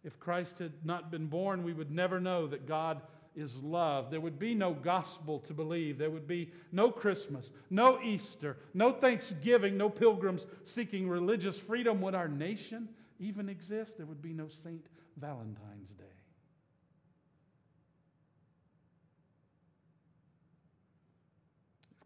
If 0.02 0.18
Christ 0.18 0.58
had 0.58 0.72
not 0.84 1.10
been 1.10 1.26
born, 1.26 1.62
we 1.62 1.72
would 1.72 1.90
never 1.90 2.20
know 2.20 2.46
that 2.46 2.66
God 2.66 3.02
is 3.36 3.56
love. 3.56 4.10
There 4.10 4.20
would 4.20 4.38
be 4.38 4.54
no 4.54 4.72
gospel 4.72 5.38
to 5.40 5.54
believe. 5.54 5.98
There 5.98 6.10
would 6.10 6.26
be 6.26 6.50
no 6.72 6.90
Christmas, 6.90 7.50
no 7.68 8.00
Easter, 8.02 8.56
no 8.74 8.92
Thanksgiving, 8.92 9.76
no 9.76 9.88
pilgrims 9.88 10.46
seeking 10.64 11.08
religious 11.08 11.58
freedom. 11.58 12.00
Would 12.00 12.14
our 12.14 12.28
nation 12.28 12.88
even 13.18 13.48
exist? 13.48 13.98
There 13.98 14.06
would 14.06 14.22
be 14.22 14.32
no 14.32 14.48
St. 14.48 14.84
Valentine's 15.16 15.92
Day. 15.92 16.04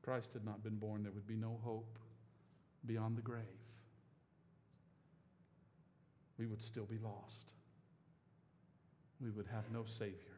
Christ 0.04 0.34
had 0.34 0.44
not 0.44 0.62
been 0.62 0.76
born, 0.76 1.02
there 1.02 1.12
would 1.12 1.26
be 1.26 1.36
no 1.36 1.58
hope 1.64 1.98
beyond 2.84 3.16
the 3.16 3.22
grave. 3.22 3.40
We 6.38 6.46
would 6.46 6.60
still 6.60 6.84
be 6.84 6.98
lost. 6.98 7.52
We 9.18 9.30
would 9.30 9.46
have 9.46 9.64
no 9.72 9.84
Savior. 9.86 10.36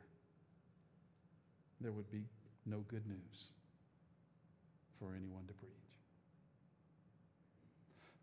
There 1.80 1.90
would 1.90 2.08
be 2.12 2.22
no 2.64 2.84
good 2.88 3.06
news 3.08 3.46
for 5.00 5.14
anyone 5.16 5.46
to 5.48 5.52
preach. 5.54 5.72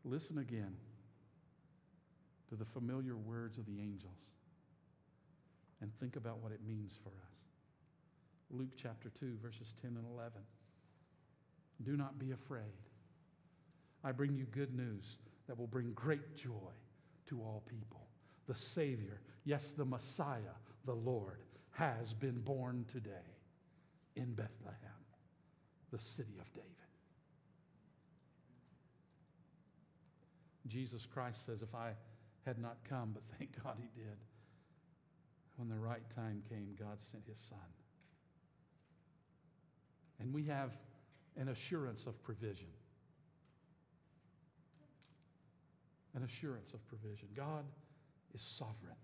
Listen 0.05 0.37
again 0.37 0.75
to 2.49 2.55
the 2.55 2.65
familiar 2.65 3.17
words 3.17 3.57
of 3.57 3.65
the 3.65 3.79
angels 3.79 4.29
and 5.81 5.91
think 5.99 6.15
about 6.15 6.39
what 6.39 6.53
it 6.53 6.61
means 6.65 6.97
for 7.03 7.09
us. 7.09 7.35
Luke 8.49 8.71
chapter 8.77 9.09
2, 9.09 9.37
verses 9.41 9.73
10 9.81 9.97
and 9.97 10.05
11. 10.15 10.31
Do 11.81 11.97
not 11.97 12.19
be 12.19 12.31
afraid. 12.31 12.61
I 14.03 14.11
bring 14.11 14.35
you 14.35 14.45
good 14.45 14.75
news 14.75 15.17
that 15.47 15.57
will 15.57 15.67
bring 15.67 15.91
great 15.93 16.35
joy 16.35 16.71
to 17.27 17.39
all 17.41 17.63
people. 17.67 18.07
The 18.47 18.55
Savior, 18.55 19.21
yes, 19.45 19.73
the 19.75 19.85
Messiah, 19.85 20.55
the 20.85 20.93
Lord, 20.93 21.39
has 21.71 22.13
been 22.13 22.39
born 22.39 22.85
today 22.87 23.09
in 24.15 24.33
Bethlehem, 24.33 24.77
the 25.91 25.99
city 25.99 26.37
of 26.39 26.53
David. 26.53 26.69
Jesus 30.67 31.05
Christ 31.05 31.45
says, 31.45 31.61
If 31.61 31.73
I 31.75 31.93
had 32.45 32.59
not 32.59 32.77
come, 32.87 33.11
but 33.13 33.23
thank 33.37 33.51
God 33.63 33.77
he 33.79 33.89
did. 33.99 34.17
When 35.57 35.69
the 35.69 35.77
right 35.77 36.03
time 36.15 36.41
came, 36.49 36.75
God 36.79 36.97
sent 37.11 37.23
his 37.27 37.39
son. 37.39 37.59
And 40.19 40.33
we 40.33 40.43
have 40.45 40.71
an 41.37 41.49
assurance 41.49 42.05
of 42.05 42.21
provision. 42.23 42.67
An 46.15 46.23
assurance 46.23 46.73
of 46.73 46.87
provision. 46.87 47.27
God 47.35 47.63
is 48.33 48.41
sovereign. 48.41 48.95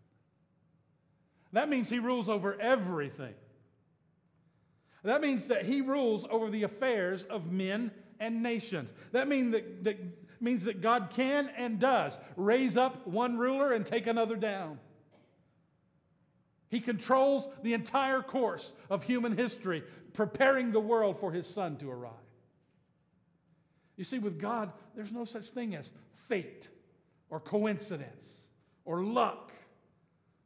That 1.54 1.70
means 1.70 1.90
he 1.90 2.00
rules 2.00 2.30
over 2.30 2.60
everything. 2.60 3.34
That 5.04 5.22
means 5.22 5.48
that 5.48 5.66
he 5.66 5.82
rules 5.82 6.26
over 6.30 6.50
the 6.50 6.64
affairs 6.64 7.24
of 7.24 7.52
men 7.52 7.92
and 8.20 8.44
nations. 8.44 8.94
That, 9.12 9.28
mean 9.28 9.52
that, 9.52 9.84
that 9.86 9.98
means 10.42 10.66
that 10.66 10.82
God 10.82 11.10
can 11.16 11.50
and 11.58 11.80
does 11.80 12.18
raise 12.36 12.78
up 12.78 13.08
one 13.08 13.38
ruler 13.38 13.74
and 13.74 13.86
take 13.86 14.08
another 14.08 14.36
down. 14.36 14.78
He 16.70 16.80
controls 16.80 17.48
the 17.64 17.74
entire 17.74 18.22
course 18.22 18.74
of 18.90 19.04
human 19.04 19.36
history, 19.36 19.84
preparing 20.20 20.74
the 20.74 20.80
world 20.82 21.18
for 21.18 21.32
his 21.32 21.48
son 21.48 21.78
to 21.78 21.90
arrive. 21.90 22.12
You 23.96 24.04
see, 24.04 24.20
with 24.20 24.38
God, 24.38 24.74
there's 24.94 25.14
no 25.14 25.24
such 25.24 25.46
thing 25.46 25.76
as 25.76 25.92
fate 26.28 26.68
or 27.30 27.40
coincidence 27.40 28.28
or 28.84 29.02
luck 29.02 29.54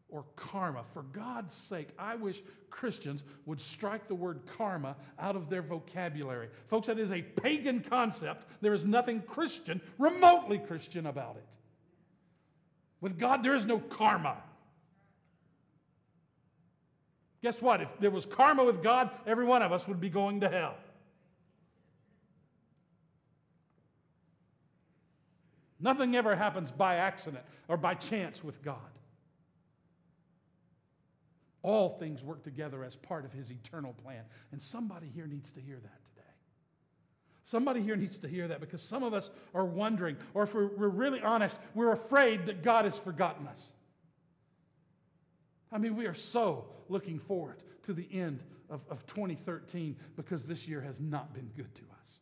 or 0.10 0.26
karma. 0.36 0.84
For 0.94 1.02
God's 1.02 1.56
sake, 1.56 1.88
I 1.98 2.14
wish 2.14 2.44
Christians 2.70 3.24
would 3.48 3.60
strike 3.60 4.08
the 4.08 4.14
word 4.14 4.42
karma 4.46 4.96
out 5.18 5.36
of 5.36 5.50
their 5.50 5.64
vocabulary. 5.64 6.50
Folks, 6.68 6.86
that 6.86 7.00
is 7.00 7.12
a 7.12 7.24
pagan 7.24 7.80
concept. 7.80 8.46
There 8.62 8.76
is 8.76 8.86
nothing 8.86 9.24
Christian, 9.24 9.82
remotely 9.98 10.60
Christian 10.60 11.08
about 11.08 11.38
it. 11.38 11.58
With 13.02 13.18
God, 13.18 13.42
there 13.42 13.56
is 13.56 13.66
no 13.66 13.80
karma. 13.80 14.38
Guess 17.44 17.62
what? 17.62 17.82
If 17.82 17.90
there 18.00 18.10
was 18.10 18.26
karma 18.26 18.64
with 18.64 18.82
God, 18.82 19.12
every 19.28 19.44
one 19.44 19.62
of 19.62 19.74
us 19.74 19.86
would 19.86 20.00
be 20.00 20.10
going 20.10 20.40
to 20.40 20.50
hell. 20.50 20.76
Nothing 25.82 26.16
ever 26.16 26.38
happens 26.38 26.72
by 26.72 26.96
accident 26.96 27.44
or 27.68 27.76
by 27.76 27.96
chance 27.96 28.42
with 28.46 28.64
God. 28.64 28.78
All 31.64 31.90
things 31.90 32.24
work 32.24 32.44
together 32.44 32.82
as 32.82 32.96
part 32.96 33.26
of 33.26 33.34
his 33.34 33.52
eternal 33.52 33.94
plan. 34.02 34.24
And 34.54 34.62
somebody 34.62 35.12
here 35.14 35.28
needs 35.28 35.52
to 35.52 35.60
hear 35.60 35.80
that 35.82 36.06
today. 36.06 36.22
Somebody 37.44 37.82
here 37.82 37.98
needs 37.98 38.18
to 38.20 38.28
hear 38.30 38.48
that 38.48 38.62
because 38.62 38.82
some 38.82 39.04
of 39.04 39.14
us 39.14 39.32
are 39.54 39.66
wondering, 39.66 40.16
or 40.34 40.44
if 40.44 40.54
we're, 40.54 40.68
really 40.68 41.20
honest, 41.20 41.58
we're 41.76 41.92
afraid 41.92 42.46
that 42.46 42.64
God 42.64 42.86
has 42.86 42.98
forgotten 42.98 43.48
us. 43.48 43.74
I 45.74 45.80
mean, 45.80 45.96
we 45.96 46.06
are 46.06 46.14
so 46.14 46.66
looking 46.88 47.18
forward 47.18 47.64
to 47.84 47.94
the 47.94 48.08
end 48.12 48.44
of, 48.70 48.82
of 48.90 49.06
2013 49.08 49.96
because 50.16 50.48
this 50.48 50.68
year 50.68 50.80
has 50.82 51.00
not 51.00 51.34
been 51.34 51.50
good 51.58 51.74
to 51.76 51.82
us. 51.82 52.20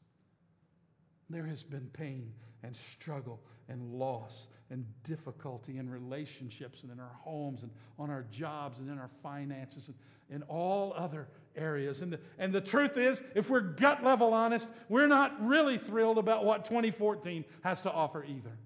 There 1.29 1.45
has 1.45 1.61
been 1.61 1.89
pain 1.93 2.31
and 2.63 2.75
struggle 2.75 3.41
and 3.67 3.93
loss 3.93 4.47
and 4.69 4.85
difficulty 5.03 5.77
in 5.77 5.89
relationships 5.89 6.83
and 6.83 6.91
in 6.91 6.99
our 6.99 7.15
homes 7.19 7.63
and 7.63 7.71
on 7.99 8.09
our 8.09 8.25
jobs 8.31 8.79
and 8.79 8.89
in 8.89 8.97
our 8.97 9.09
finances 9.21 9.87
and 9.87 9.95
in 10.29 10.43
all 10.43 10.93
other 10.95 11.27
areas. 11.55 12.01
And 12.01 12.13
the, 12.13 12.19
and 12.37 12.53
the 12.53 12.61
truth 12.61 12.95
is, 12.97 13.21
if 13.35 13.49
we're 13.49 13.61
gut 13.61 14.03
level 14.03 14.33
honest, 14.33 14.69
we're 14.87 15.07
not 15.07 15.45
really 15.45 15.77
thrilled 15.77 16.17
about 16.17 16.45
what 16.45 16.63
2014 16.65 17.43
has 17.63 17.81
to 17.81 17.91
offer 17.91 18.23
either. 18.23 18.57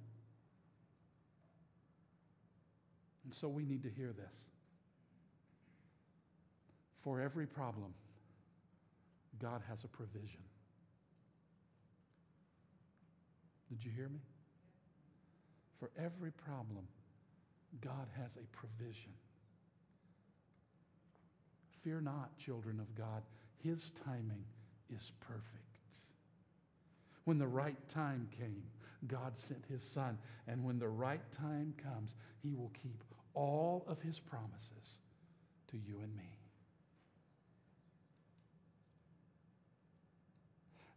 And 3.24 3.34
so 3.34 3.48
we 3.48 3.66
need 3.66 3.82
to 3.84 3.90
hear 3.90 4.14
this. 4.14 4.46
For 7.06 7.22
every 7.22 7.46
problem, 7.46 7.94
God 9.40 9.62
has 9.70 9.84
a 9.84 9.88
provision. 9.88 10.42
Did 13.70 13.86
you 13.86 13.92
hear 13.96 14.10
me? 14.10 14.22
For 15.80 15.92
every 16.04 16.32
problem, 16.32 16.88
God 17.80 18.08
has 18.20 18.32
a 18.38 18.58
provision. 18.58 19.12
Fear 21.84 22.02
not, 22.02 22.36
children 22.40 22.80
of 22.80 22.96
God. 22.96 23.22
His 23.64 23.92
timing 24.04 24.44
is 24.90 25.12
perfect. 25.20 25.44
When 27.26 27.38
the 27.38 27.48
right 27.48 27.78
time 27.88 28.28
came, 28.36 28.64
God 29.08 29.38
sent 29.38 29.64
his 29.70 29.84
son. 29.84 30.18
And 30.48 30.64
when 30.64 30.80
the 30.80 30.88
right 30.88 31.32
time 31.32 31.76
comes, 31.78 32.16
he 32.42 32.56
will 32.56 32.72
keep 32.82 33.04
all 33.36 33.86
of 33.88 34.02
his 34.02 34.20
promises 34.20 34.98
to 35.70 35.78
you 35.78 36.00
and 36.02 36.16
me. 36.18 36.35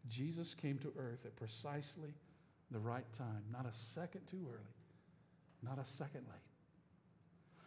Jesus 0.09 0.55
came 0.55 0.79
to 0.79 0.93
earth 0.99 1.25
at 1.25 1.37
precisely 1.37 2.15
the 2.71 2.79
right 2.79 3.11
time, 3.17 3.43
not 3.53 3.67
a 3.67 3.75
second 3.75 4.23
too 4.31 4.47
early, 4.49 4.75
not 5.63 5.79
a 5.79 5.85
second 5.85 6.23
late. 6.29 6.39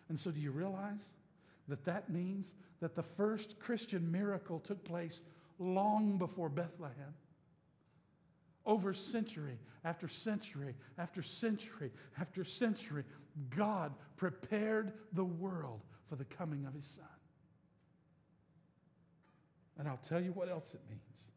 And 0.10 0.20
so, 0.20 0.32
do 0.32 0.40
you 0.40 0.52
realize 0.52 1.14
that 1.68 1.86
that 1.86 2.10
means 2.10 2.54
that 2.82 2.96
the 2.96 3.04
first 3.04 3.60
Christian 3.60 4.12
miracle 4.12 4.60
took 4.60 4.84
place 4.84 5.22
long 5.60 6.18
before 6.18 6.50
Bethlehem? 6.50 7.14
Over 8.66 8.94
century 8.94 9.58
after 9.84 10.08
century 10.08 10.76
after 10.98 11.24
century 11.24 11.92
after 12.20 12.44
century, 12.44 13.04
God 13.56 13.94
prepared 14.18 14.94
the 15.14 15.24
world 15.24 15.82
for 16.10 16.16
the 16.16 16.26
coming 16.26 16.66
of 16.66 16.74
His 16.74 16.86
Son. 16.86 17.06
And 19.80 19.88
I'll 19.88 19.98
tell 19.98 20.22
you 20.22 20.32
what 20.34 20.50
else 20.50 20.74
it 20.76 20.82
means. 20.90 21.31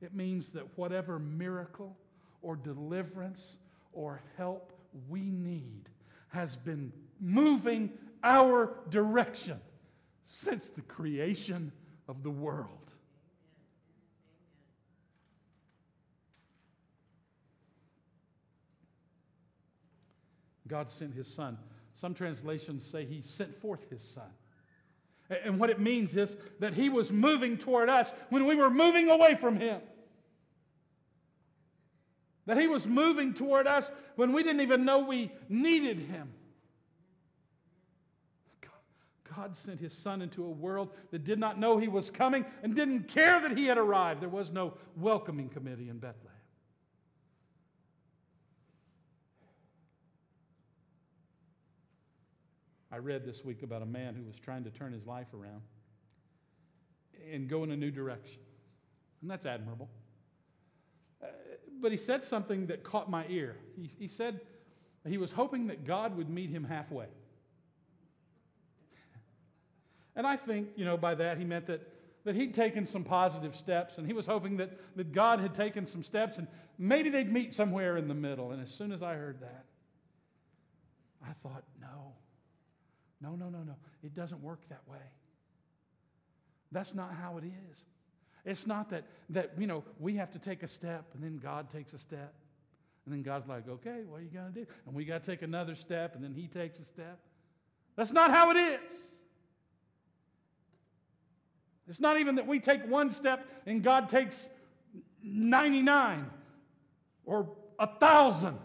It 0.00 0.14
means 0.14 0.52
that 0.52 0.76
whatever 0.76 1.18
miracle 1.18 1.96
or 2.42 2.56
deliverance 2.56 3.56
or 3.92 4.22
help 4.36 4.72
we 5.08 5.20
need 5.20 5.88
has 6.28 6.56
been 6.56 6.92
moving 7.20 7.90
our 8.22 8.76
direction 8.90 9.60
since 10.24 10.70
the 10.70 10.82
creation 10.82 11.72
of 12.08 12.22
the 12.22 12.30
world. 12.30 12.86
God 20.68 20.90
sent 20.90 21.14
his 21.14 21.32
son. 21.32 21.56
Some 21.94 22.12
translations 22.12 22.84
say 22.84 23.04
he 23.04 23.22
sent 23.22 23.56
forth 23.56 23.88
his 23.88 24.02
son. 24.02 24.30
And 25.28 25.58
what 25.58 25.70
it 25.70 25.80
means 25.80 26.16
is 26.16 26.36
that 26.60 26.74
He 26.74 26.88
was 26.88 27.10
moving 27.10 27.58
toward 27.58 27.88
us 27.88 28.12
when 28.30 28.46
we 28.46 28.54
were 28.54 28.70
moving 28.70 29.08
away 29.08 29.34
from 29.34 29.56
Him. 29.56 29.80
That 32.46 32.58
He 32.58 32.68
was 32.68 32.86
moving 32.86 33.34
toward 33.34 33.66
us 33.66 33.90
when 34.14 34.32
we 34.32 34.42
didn't 34.42 34.60
even 34.60 34.84
know 34.84 35.00
we 35.00 35.32
needed 35.48 35.98
Him. 35.98 36.32
God 39.36 39.56
sent 39.56 39.80
His 39.80 39.92
Son 39.92 40.22
into 40.22 40.44
a 40.44 40.50
world 40.50 40.90
that 41.10 41.24
did 41.24 41.38
not 41.38 41.58
know 41.58 41.76
He 41.76 41.88
was 41.88 42.08
coming 42.08 42.44
and 42.62 42.74
didn't 42.74 43.08
care 43.08 43.40
that 43.40 43.56
He 43.56 43.66
had 43.66 43.78
arrived. 43.78 44.22
There 44.22 44.28
was 44.28 44.50
no 44.50 44.74
welcoming 44.96 45.48
committee 45.48 45.88
in 45.88 45.98
Bethlehem. 45.98 46.35
I 52.96 52.98
read 52.98 53.26
this 53.26 53.44
week 53.44 53.62
about 53.62 53.82
a 53.82 53.86
man 53.86 54.14
who 54.14 54.24
was 54.24 54.36
trying 54.36 54.64
to 54.64 54.70
turn 54.70 54.90
his 54.90 55.06
life 55.06 55.26
around 55.34 55.60
and 57.30 57.46
go 57.46 57.62
in 57.62 57.70
a 57.70 57.76
new 57.76 57.90
direction. 57.90 58.40
And 59.20 59.30
that's 59.30 59.44
admirable. 59.44 59.90
Uh, 61.22 61.26
but 61.82 61.90
he 61.90 61.98
said 61.98 62.24
something 62.24 62.68
that 62.68 62.84
caught 62.84 63.10
my 63.10 63.26
ear. 63.28 63.56
He, 63.76 63.90
he 63.98 64.08
said 64.08 64.40
he 65.06 65.18
was 65.18 65.30
hoping 65.30 65.66
that 65.66 65.84
God 65.84 66.16
would 66.16 66.30
meet 66.30 66.48
him 66.48 66.64
halfway. 66.64 67.08
And 70.14 70.26
I 70.26 70.38
think, 70.38 70.68
you 70.74 70.86
know, 70.86 70.96
by 70.96 71.16
that 71.16 71.36
he 71.36 71.44
meant 71.44 71.66
that, 71.66 71.86
that 72.24 72.34
he'd 72.34 72.54
taken 72.54 72.86
some 72.86 73.04
positive 73.04 73.54
steps 73.54 73.98
and 73.98 74.06
he 74.06 74.14
was 74.14 74.24
hoping 74.24 74.56
that, 74.56 74.70
that 74.96 75.12
God 75.12 75.40
had 75.40 75.52
taken 75.52 75.84
some 75.84 76.02
steps 76.02 76.38
and 76.38 76.48
maybe 76.78 77.10
they'd 77.10 77.30
meet 77.30 77.52
somewhere 77.52 77.98
in 77.98 78.08
the 78.08 78.14
middle. 78.14 78.52
And 78.52 78.62
as 78.62 78.70
soon 78.70 78.90
as 78.90 79.02
I 79.02 79.16
heard 79.16 79.40
that, 79.42 79.66
I 81.22 81.34
thought, 81.42 81.64
no. 81.78 82.14
No, 83.20 83.30
no, 83.34 83.48
no, 83.48 83.62
no. 83.62 83.74
It 84.02 84.14
doesn't 84.14 84.42
work 84.42 84.60
that 84.68 84.82
way. 84.86 84.98
That's 86.72 86.94
not 86.94 87.14
how 87.14 87.38
it 87.38 87.44
is. 87.44 87.84
It's 88.44 88.66
not 88.66 88.90
that, 88.90 89.04
that, 89.30 89.52
you 89.58 89.66
know, 89.66 89.84
we 89.98 90.14
have 90.16 90.30
to 90.32 90.38
take 90.38 90.62
a 90.62 90.68
step 90.68 91.04
and 91.14 91.22
then 91.22 91.38
God 91.38 91.70
takes 91.70 91.92
a 91.92 91.98
step. 91.98 92.34
And 93.04 93.14
then 93.14 93.22
God's 93.22 93.46
like, 93.46 93.68
okay, 93.68 94.02
what 94.06 94.20
are 94.20 94.24
you 94.24 94.30
going 94.30 94.52
to 94.52 94.60
do? 94.60 94.66
And 94.86 94.94
we 94.94 95.04
got 95.04 95.22
to 95.22 95.30
take 95.30 95.42
another 95.42 95.74
step 95.74 96.14
and 96.14 96.24
then 96.24 96.34
He 96.34 96.48
takes 96.48 96.78
a 96.78 96.84
step. 96.84 97.18
That's 97.94 98.12
not 98.12 98.30
how 98.30 98.50
it 98.50 98.56
is. 98.56 98.92
It's 101.88 102.00
not 102.00 102.18
even 102.18 102.34
that 102.34 102.46
we 102.46 102.58
take 102.58 102.84
one 102.86 103.10
step 103.10 103.46
and 103.64 103.82
God 103.82 104.08
takes 104.08 104.48
99 105.22 106.30
or 107.24 107.48
a 107.78 107.86
thousand. 107.86 108.58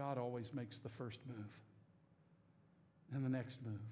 God 0.00 0.16
always 0.16 0.54
makes 0.54 0.78
the 0.78 0.88
first 0.88 1.20
move, 1.28 1.60
and 3.12 3.22
the 3.22 3.28
next 3.28 3.58
move, 3.62 3.82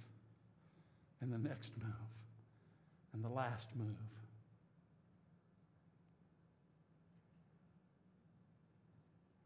and 1.21 1.31
the 1.31 1.37
next 1.37 1.77
move, 1.77 1.93
and 3.13 3.23
the 3.23 3.29
last 3.29 3.69
move. 3.77 3.95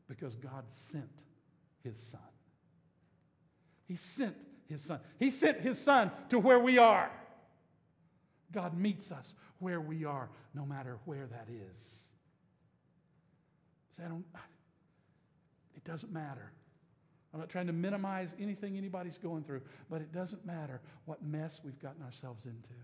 Because 0.09 0.37
God 0.37 0.63
sent 0.69 1.11
his 1.83 1.99
son. 1.99 2.21
He 3.89 3.97
sent 3.97 4.37
his 4.69 4.83
son. 4.83 5.01
He 5.19 5.31
sent 5.31 5.59
his 5.59 5.81
son 5.81 6.13
to 6.29 6.39
where 6.39 6.61
we 6.61 6.79
are. 6.79 7.11
God 8.53 8.79
meets 8.79 9.11
us 9.11 9.35
where 9.59 9.81
we 9.81 10.05
are, 10.05 10.29
no 10.55 10.65
matter 10.65 10.99
where 11.07 11.27
that 11.27 11.49
is. 11.51 11.81
Say, 13.97 14.05
I 14.05 14.09
don't, 14.09 14.25
it 15.85 15.91
doesn't 15.91 16.13
matter. 16.13 16.53
I'm 17.33 17.41
not 17.41 17.49
trying 17.49 17.67
to 17.67 17.73
minimize 17.73 18.35
anything 18.39 18.77
anybody's 18.77 19.19
going 19.19 19.43
through, 19.43 19.63
but 19.89 20.03
it 20.03 20.13
doesn't 20.13 20.45
matter 20.45 20.81
what 21.07 21.23
mess 21.25 21.61
we've 21.65 21.79
gotten 21.81 22.03
ourselves 22.03 22.45
into, 22.45 22.75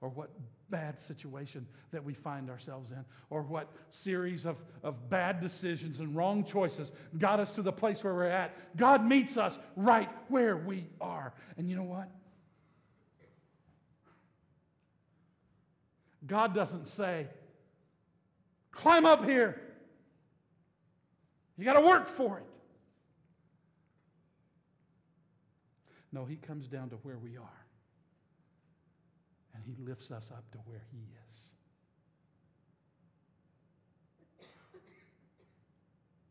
or 0.00 0.08
what 0.08 0.30
bad 0.70 0.98
situation 0.98 1.64
that 1.92 2.02
we 2.02 2.12
find 2.12 2.50
ourselves 2.50 2.90
in, 2.90 3.04
or 3.30 3.42
what 3.42 3.68
series 3.90 4.44
of, 4.44 4.56
of 4.82 5.08
bad 5.08 5.40
decisions 5.40 6.00
and 6.00 6.16
wrong 6.16 6.42
choices 6.42 6.90
got 7.18 7.38
us 7.38 7.54
to 7.54 7.62
the 7.62 7.72
place 7.72 8.02
where 8.02 8.14
we're 8.14 8.24
at. 8.24 8.76
God 8.76 9.06
meets 9.06 9.36
us 9.36 9.58
right 9.76 10.10
where 10.28 10.56
we 10.56 10.86
are. 11.00 11.32
And 11.56 11.70
you 11.70 11.76
know 11.76 11.84
what? 11.84 12.08
God 16.26 16.54
doesn't 16.54 16.86
say, 16.86 17.28
climb 18.72 19.06
up 19.06 19.24
here. 19.24 19.60
You 21.58 21.64
got 21.64 21.74
to 21.74 21.80
work 21.80 22.08
for 22.08 22.38
it. 22.38 22.46
No, 26.12 26.24
He 26.24 26.36
comes 26.36 26.66
down 26.68 26.90
to 26.90 26.96
where 26.96 27.18
we 27.18 27.36
are. 27.36 27.66
And 29.54 29.62
He 29.64 29.74
lifts 29.82 30.10
us 30.10 30.30
up 30.30 30.50
to 30.52 30.58
where 30.58 30.82
He 30.90 31.06
is. 31.28 31.52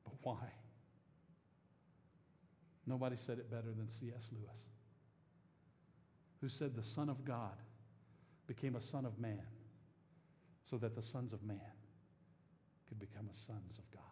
But 0.04 0.14
why? 0.22 0.52
Nobody 2.88 3.16
said 3.16 3.38
it 3.38 3.50
better 3.50 3.72
than 3.76 3.88
C.S. 3.88 4.28
Lewis, 4.32 4.62
who 6.42 6.50
said, 6.50 6.76
The 6.76 6.84
Son 6.84 7.10
of 7.10 7.24
God 7.24 7.58
became 8.48 8.76
a 8.76 8.82
Son 8.82 9.06
of 9.06 9.20
Man 9.20 9.44
so 10.70 10.78
that 10.78 10.96
the 10.96 11.02
sons 11.02 11.34
of 11.34 11.44
man 11.44 11.60
could 12.88 13.00
become 13.00 13.30
a 13.34 13.38
sons 13.38 13.78
of 13.78 13.92
God. 13.92 14.11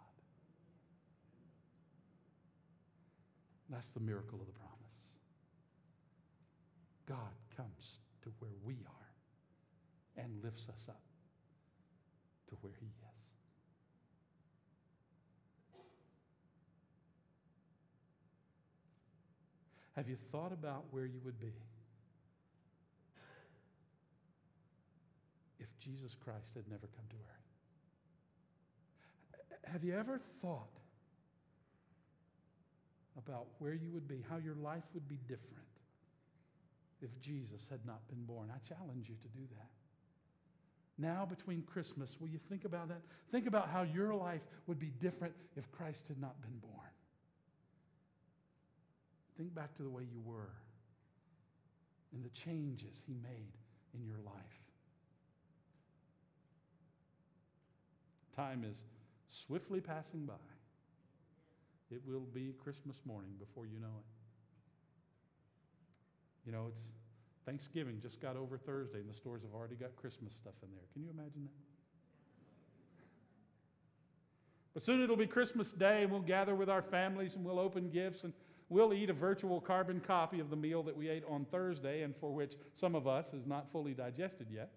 That's 3.69 3.89
the 3.89 3.99
miracle 3.99 4.39
of 4.39 4.47
the 4.47 4.53
promise. 4.53 4.75
God 7.07 7.33
comes 7.55 7.99
to 8.23 8.31
where 8.39 8.51
we 8.63 8.73
are 8.85 10.23
and 10.23 10.43
lifts 10.43 10.67
us 10.69 10.89
up 10.89 11.01
to 12.49 12.55
where 12.61 12.73
He 12.79 12.87
is. 12.87 13.09
Have 19.95 20.07
you 20.07 20.17
thought 20.31 20.53
about 20.53 20.85
where 20.91 21.05
you 21.05 21.19
would 21.25 21.39
be 21.39 21.51
if 25.59 25.67
Jesus 25.79 26.15
Christ 26.15 26.53
had 26.55 26.67
never 26.69 26.87
come 26.95 27.05
to 27.09 27.15
earth? 27.15 27.49
Have 29.73 29.83
you 29.83 29.93
ever 29.95 30.21
thought 30.41 30.78
about 33.17 33.47
where 33.59 33.73
you 33.73 33.91
would 33.91 34.07
be, 34.07 34.23
how 34.29 34.37
your 34.37 34.55
life 34.55 34.83
would 34.93 35.07
be 35.07 35.19
different 35.27 35.65
if 37.01 37.09
Jesus 37.19 37.65
had 37.69 37.85
not 37.85 38.07
been 38.09 38.23
born? 38.25 38.49
I 38.53 38.59
challenge 38.67 39.09
you 39.09 39.15
to 39.15 39.27
do 39.29 39.45
that. 39.57 39.69
Now, 40.97 41.25
between 41.25 41.61
Christmas, 41.61 42.17
will 42.19 42.27
you 42.27 42.39
think 42.49 42.65
about 42.65 42.89
that? 42.89 43.01
Think 43.31 43.47
about 43.47 43.69
how 43.69 43.83
your 43.83 44.13
life 44.13 44.41
would 44.67 44.79
be 44.79 44.91
different 45.01 45.33
if 45.55 45.71
Christ 45.71 46.01
had 46.09 46.19
not 46.19 46.39
been 46.41 46.57
born. 46.59 46.73
Think 49.37 49.55
back 49.55 49.73
to 49.77 49.83
the 49.83 49.89
way 49.89 50.03
you 50.03 50.19
were 50.25 50.51
and 52.13 52.23
the 52.23 52.29
changes 52.29 53.01
he 53.07 53.13
made 53.23 53.53
in 53.93 54.05
your 54.05 54.17
life. 54.25 54.35
Time 58.35 58.65
is 58.69 58.81
swiftly 59.29 59.79
passing 59.79 60.25
by. 60.25 60.33
It 61.91 62.01
will 62.05 62.27
be 62.33 62.53
Christmas 62.63 62.97
morning 63.05 63.31
before 63.39 63.65
you 63.65 63.79
know 63.79 63.87
it. 63.87 64.05
You 66.45 66.51
know, 66.51 66.71
it's 66.75 66.89
Thanksgiving 67.45 67.99
just 68.01 68.21
got 68.21 68.35
over 68.35 68.57
Thursday, 68.57 68.99
and 68.99 69.09
the 69.09 69.13
stores 69.13 69.41
have 69.41 69.53
already 69.53 69.75
got 69.75 69.95
Christmas 69.95 70.33
stuff 70.33 70.53
in 70.63 70.69
there. 70.71 70.85
Can 70.93 71.03
you 71.03 71.09
imagine 71.09 71.43
that? 71.43 71.51
But 74.73 74.83
soon 74.83 75.01
it'll 75.03 75.17
be 75.17 75.27
Christmas 75.27 75.71
Day, 75.71 76.03
and 76.03 76.11
we'll 76.11 76.21
gather 76.21 76.55
with 76.55 76.69
our 76.69 76.81
families 76.81 77.35
and 77.35 77.43
we'll 77.43 77.59
open 77.59 77.89
gifts 77.89 78.23
and 78.23 78.33
we'll 78.69 78.93
eat 78.93 79.09
a 79.09 79.13
virtual 79.13 79.59
carbon 79.59 79.99
copy 79.99 80.39
of 80.39 80.49
the 80.49 80.55
meal 80.55 80.83
that 80.83 80.95
we 80.95 81.09
ate 81.09 81.23
on 81.27 81.45
Thursday 81.45 82.03
and 82.03 82.15
for 82.15 82.31
which 82.31 82.53
some 82.75 82.95
of 82.95 83.07
us 83.07 83.33
is 83.33 83.45
not 83.45 83.71
fully 83.71 83.93
digested 83.93 84.47
yet. 84.51 84.69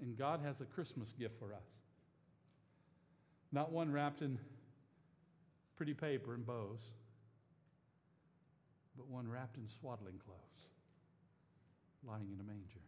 And 0.00 0.18
God 0.18 0.40
has 0.44 0.60
a 0.60 0.64
Christmas 0.64 1.12
gift 1.18 1.38
for 1.38 1.54
us. 1.54 1.64
Not 3.52 3.72
one 3.72 3.90
wrapped 3.90 4.22
in 4.22 4.38
pretty 5.76 5.94
paper 5.94 6.34
and 6.34 6.46
bows, 6.46 6.80
but 8.96 9.08
one 9.08 9.28
wrapped 9.28 9.56
in 9.56 9.66
swaddling 9.80 10.18
clothes, 10.24 10.38
lying 12.06 12.28
in 12.32 12.40
a 12.40 12.42
manger. 12.42 12.82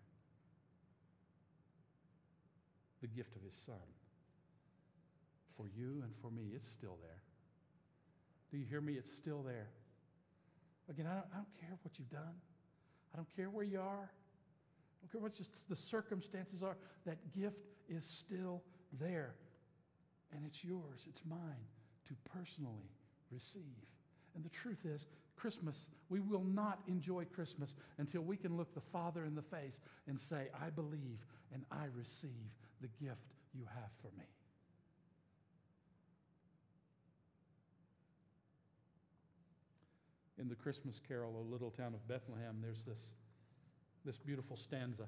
The 3.01 3.07
gift 3.07 3.37
of 3.37 3.43
his 3.43 3.55
son. 3.55 3.77
For 5.57 5.67
you 5.77 6.03
and 6.03 6.13
for 6.21 6.31
me, 6.31 6.53
it's 6.55 6.69
still 6.69 6.99
there. 7.01 7.23
Do 8.51 8.59
you 8.59 8.65
hear 8.69 8.81
me? 8.81 8.95
It's 8.95 9.11
still 9.11 9.43
there. 9.43 9.69
Again, 10.89 11.07
I 11.07 11.15
don't, 11.15 11.27
I 11.33 11.37
don't 11.37 11.61
care 11.61 11.79
what 11.83 11.99
you've 11.99 12.11
done. 12.11 12.35
I 13.15 13.17
don't 13.17 13.37
care 13.37 13.49
where 13.49 13.65
you 13.65 13.79
are. 13.79 14.11
I 14.11 14.97
don't 15.03 15.13
care 15.13 15.21
what 15.21 15.35
just 15.35 15.69
the 15.69 15.77
circumstances 15.77 16.63
are. 16.63 16.77
That 17.07 17.19
gift 17.33 17.67
is 17.89 18.05
still 18.05 18.63
there. 19.01 19.35
And 20.33 20.47
it's 20.47 20.65
yours, 20.65 21.07
it's 21.09 21.23
mine 21.29 21.67
to 22.09 22.15
personally 22.33 22.91
receive. 23.31 23.63
And 24.35 24.45
the 24.45 24.49
truth 24.49 24.85
is, 24.85 25.07
Christmas, 25.37 25.87
we 26.09 26.21
will 26.21 26.45
not 26.45 26.81
enjoy 26.87 27.25
Christmas 27.25 27.75
until 27.99 28.23
we 28.23 28.37
can 28.37 28.57
look 28.57 28.75
the 28.75 28.81
Father 28.81 29.25
in 29.25 29.35
the 29.35 29.43
face 29.43 29.81
and 30.07 30.19
say, 30.19 30.49
I 30.61 30.71
believe 30.71 31.25
and 31.53 31.65
I 31.73 31.87
receive 31.97 32.31
the 32.81 32.89
gift 33.03 33.35
you 33.55 33.65
have 33.75 33.91
for 34.03 34.11
me. 34.19 34.27
In 40.39 40.49
the 40.49 40.55
Christmas 40.55 41.01
carol, 41.07 41.37
O 41.37 41.53
little 41.53 41.71
town 41.71 41.93
of 41.95 42.07
Bethlehem, 42.09 42.57
there's 42.63 42.83
this, 42.85 43.13
this 44.05 44.17
beautiful 44.17 44.57
stanza. 44.57 45.03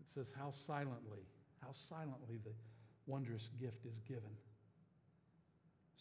It 0.00 0.08
says, 0.14 0.32
How 0.38 0.50
silently, 0.50 1.20
how 1.62 1.72
silently 1.72 2.38
the 2.42 2.52
wondrous 3.10 3.48
gift 3.60 3.84
is 3.84 3.98
given. 4.08 4.30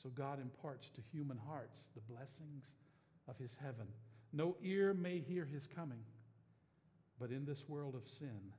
So 0.01 0.09
God 0.09 0.39
imparts 0.39 0.89
to 0.95 1.01
human 1.11 1.37
hearts 1.47 1.87
the 1.95 2.01
blessings 2.13 2.71
of 3.27 3.37
his 3.37 3.55
heaven. 3.61 3.87
No 4.31 4.55
ear 4.63 4.93
may 4.93 5.19
hear 5.19 5.43
his 5.43 5.67
coming, 5.75 6.03
but 7.19 7.31
in 7.31 7.45
this 7.45 7.67
world 7.67 7.95
of 7.95 8.07
sin, 8.07 8.53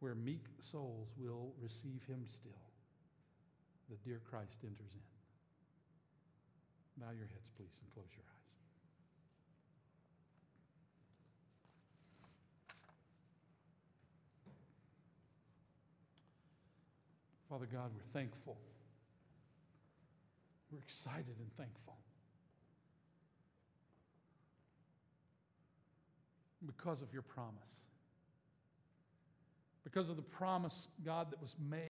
where 0.00 0.14
meek 0.14 0.44
souls 0.60 1.08
will 1.16 1.52
receive 1.60 2.02
him 2.06 2.24
still, 2.26 2.64
the 3.88 3.96
dear 4.04 4.20
Christ 4.28 4.58
enters 4.62 4.92
in. 4.92 5.08
Bow 7.02 7.12
your 7.16 7.28
heads, 7.28 7.50
please, 7.56 7.78
and 7.80 7.94
close 7.94 8.10
your 8.14 8.24
eyes. 8.28 8.37
Father 17.48 17.66
God, 17.72 17.90
we're 17.94 18.20
thankful. 18.20 18.58
We're 20.70 20.80
excited 20.80 21.34
and 21.38 21.50
thankful. 21.56 21.96
Because 26.66 27.00
of 27.00 27.12
your 27.12 27.22
promise. 27.22 27.54
Because 29.84 30.10
of 30.10 30.16
the 30.16 30.22
promise, 30.22 30.88
God, 31.04 31.30
that 31.30 31.40
was 31.40 31.54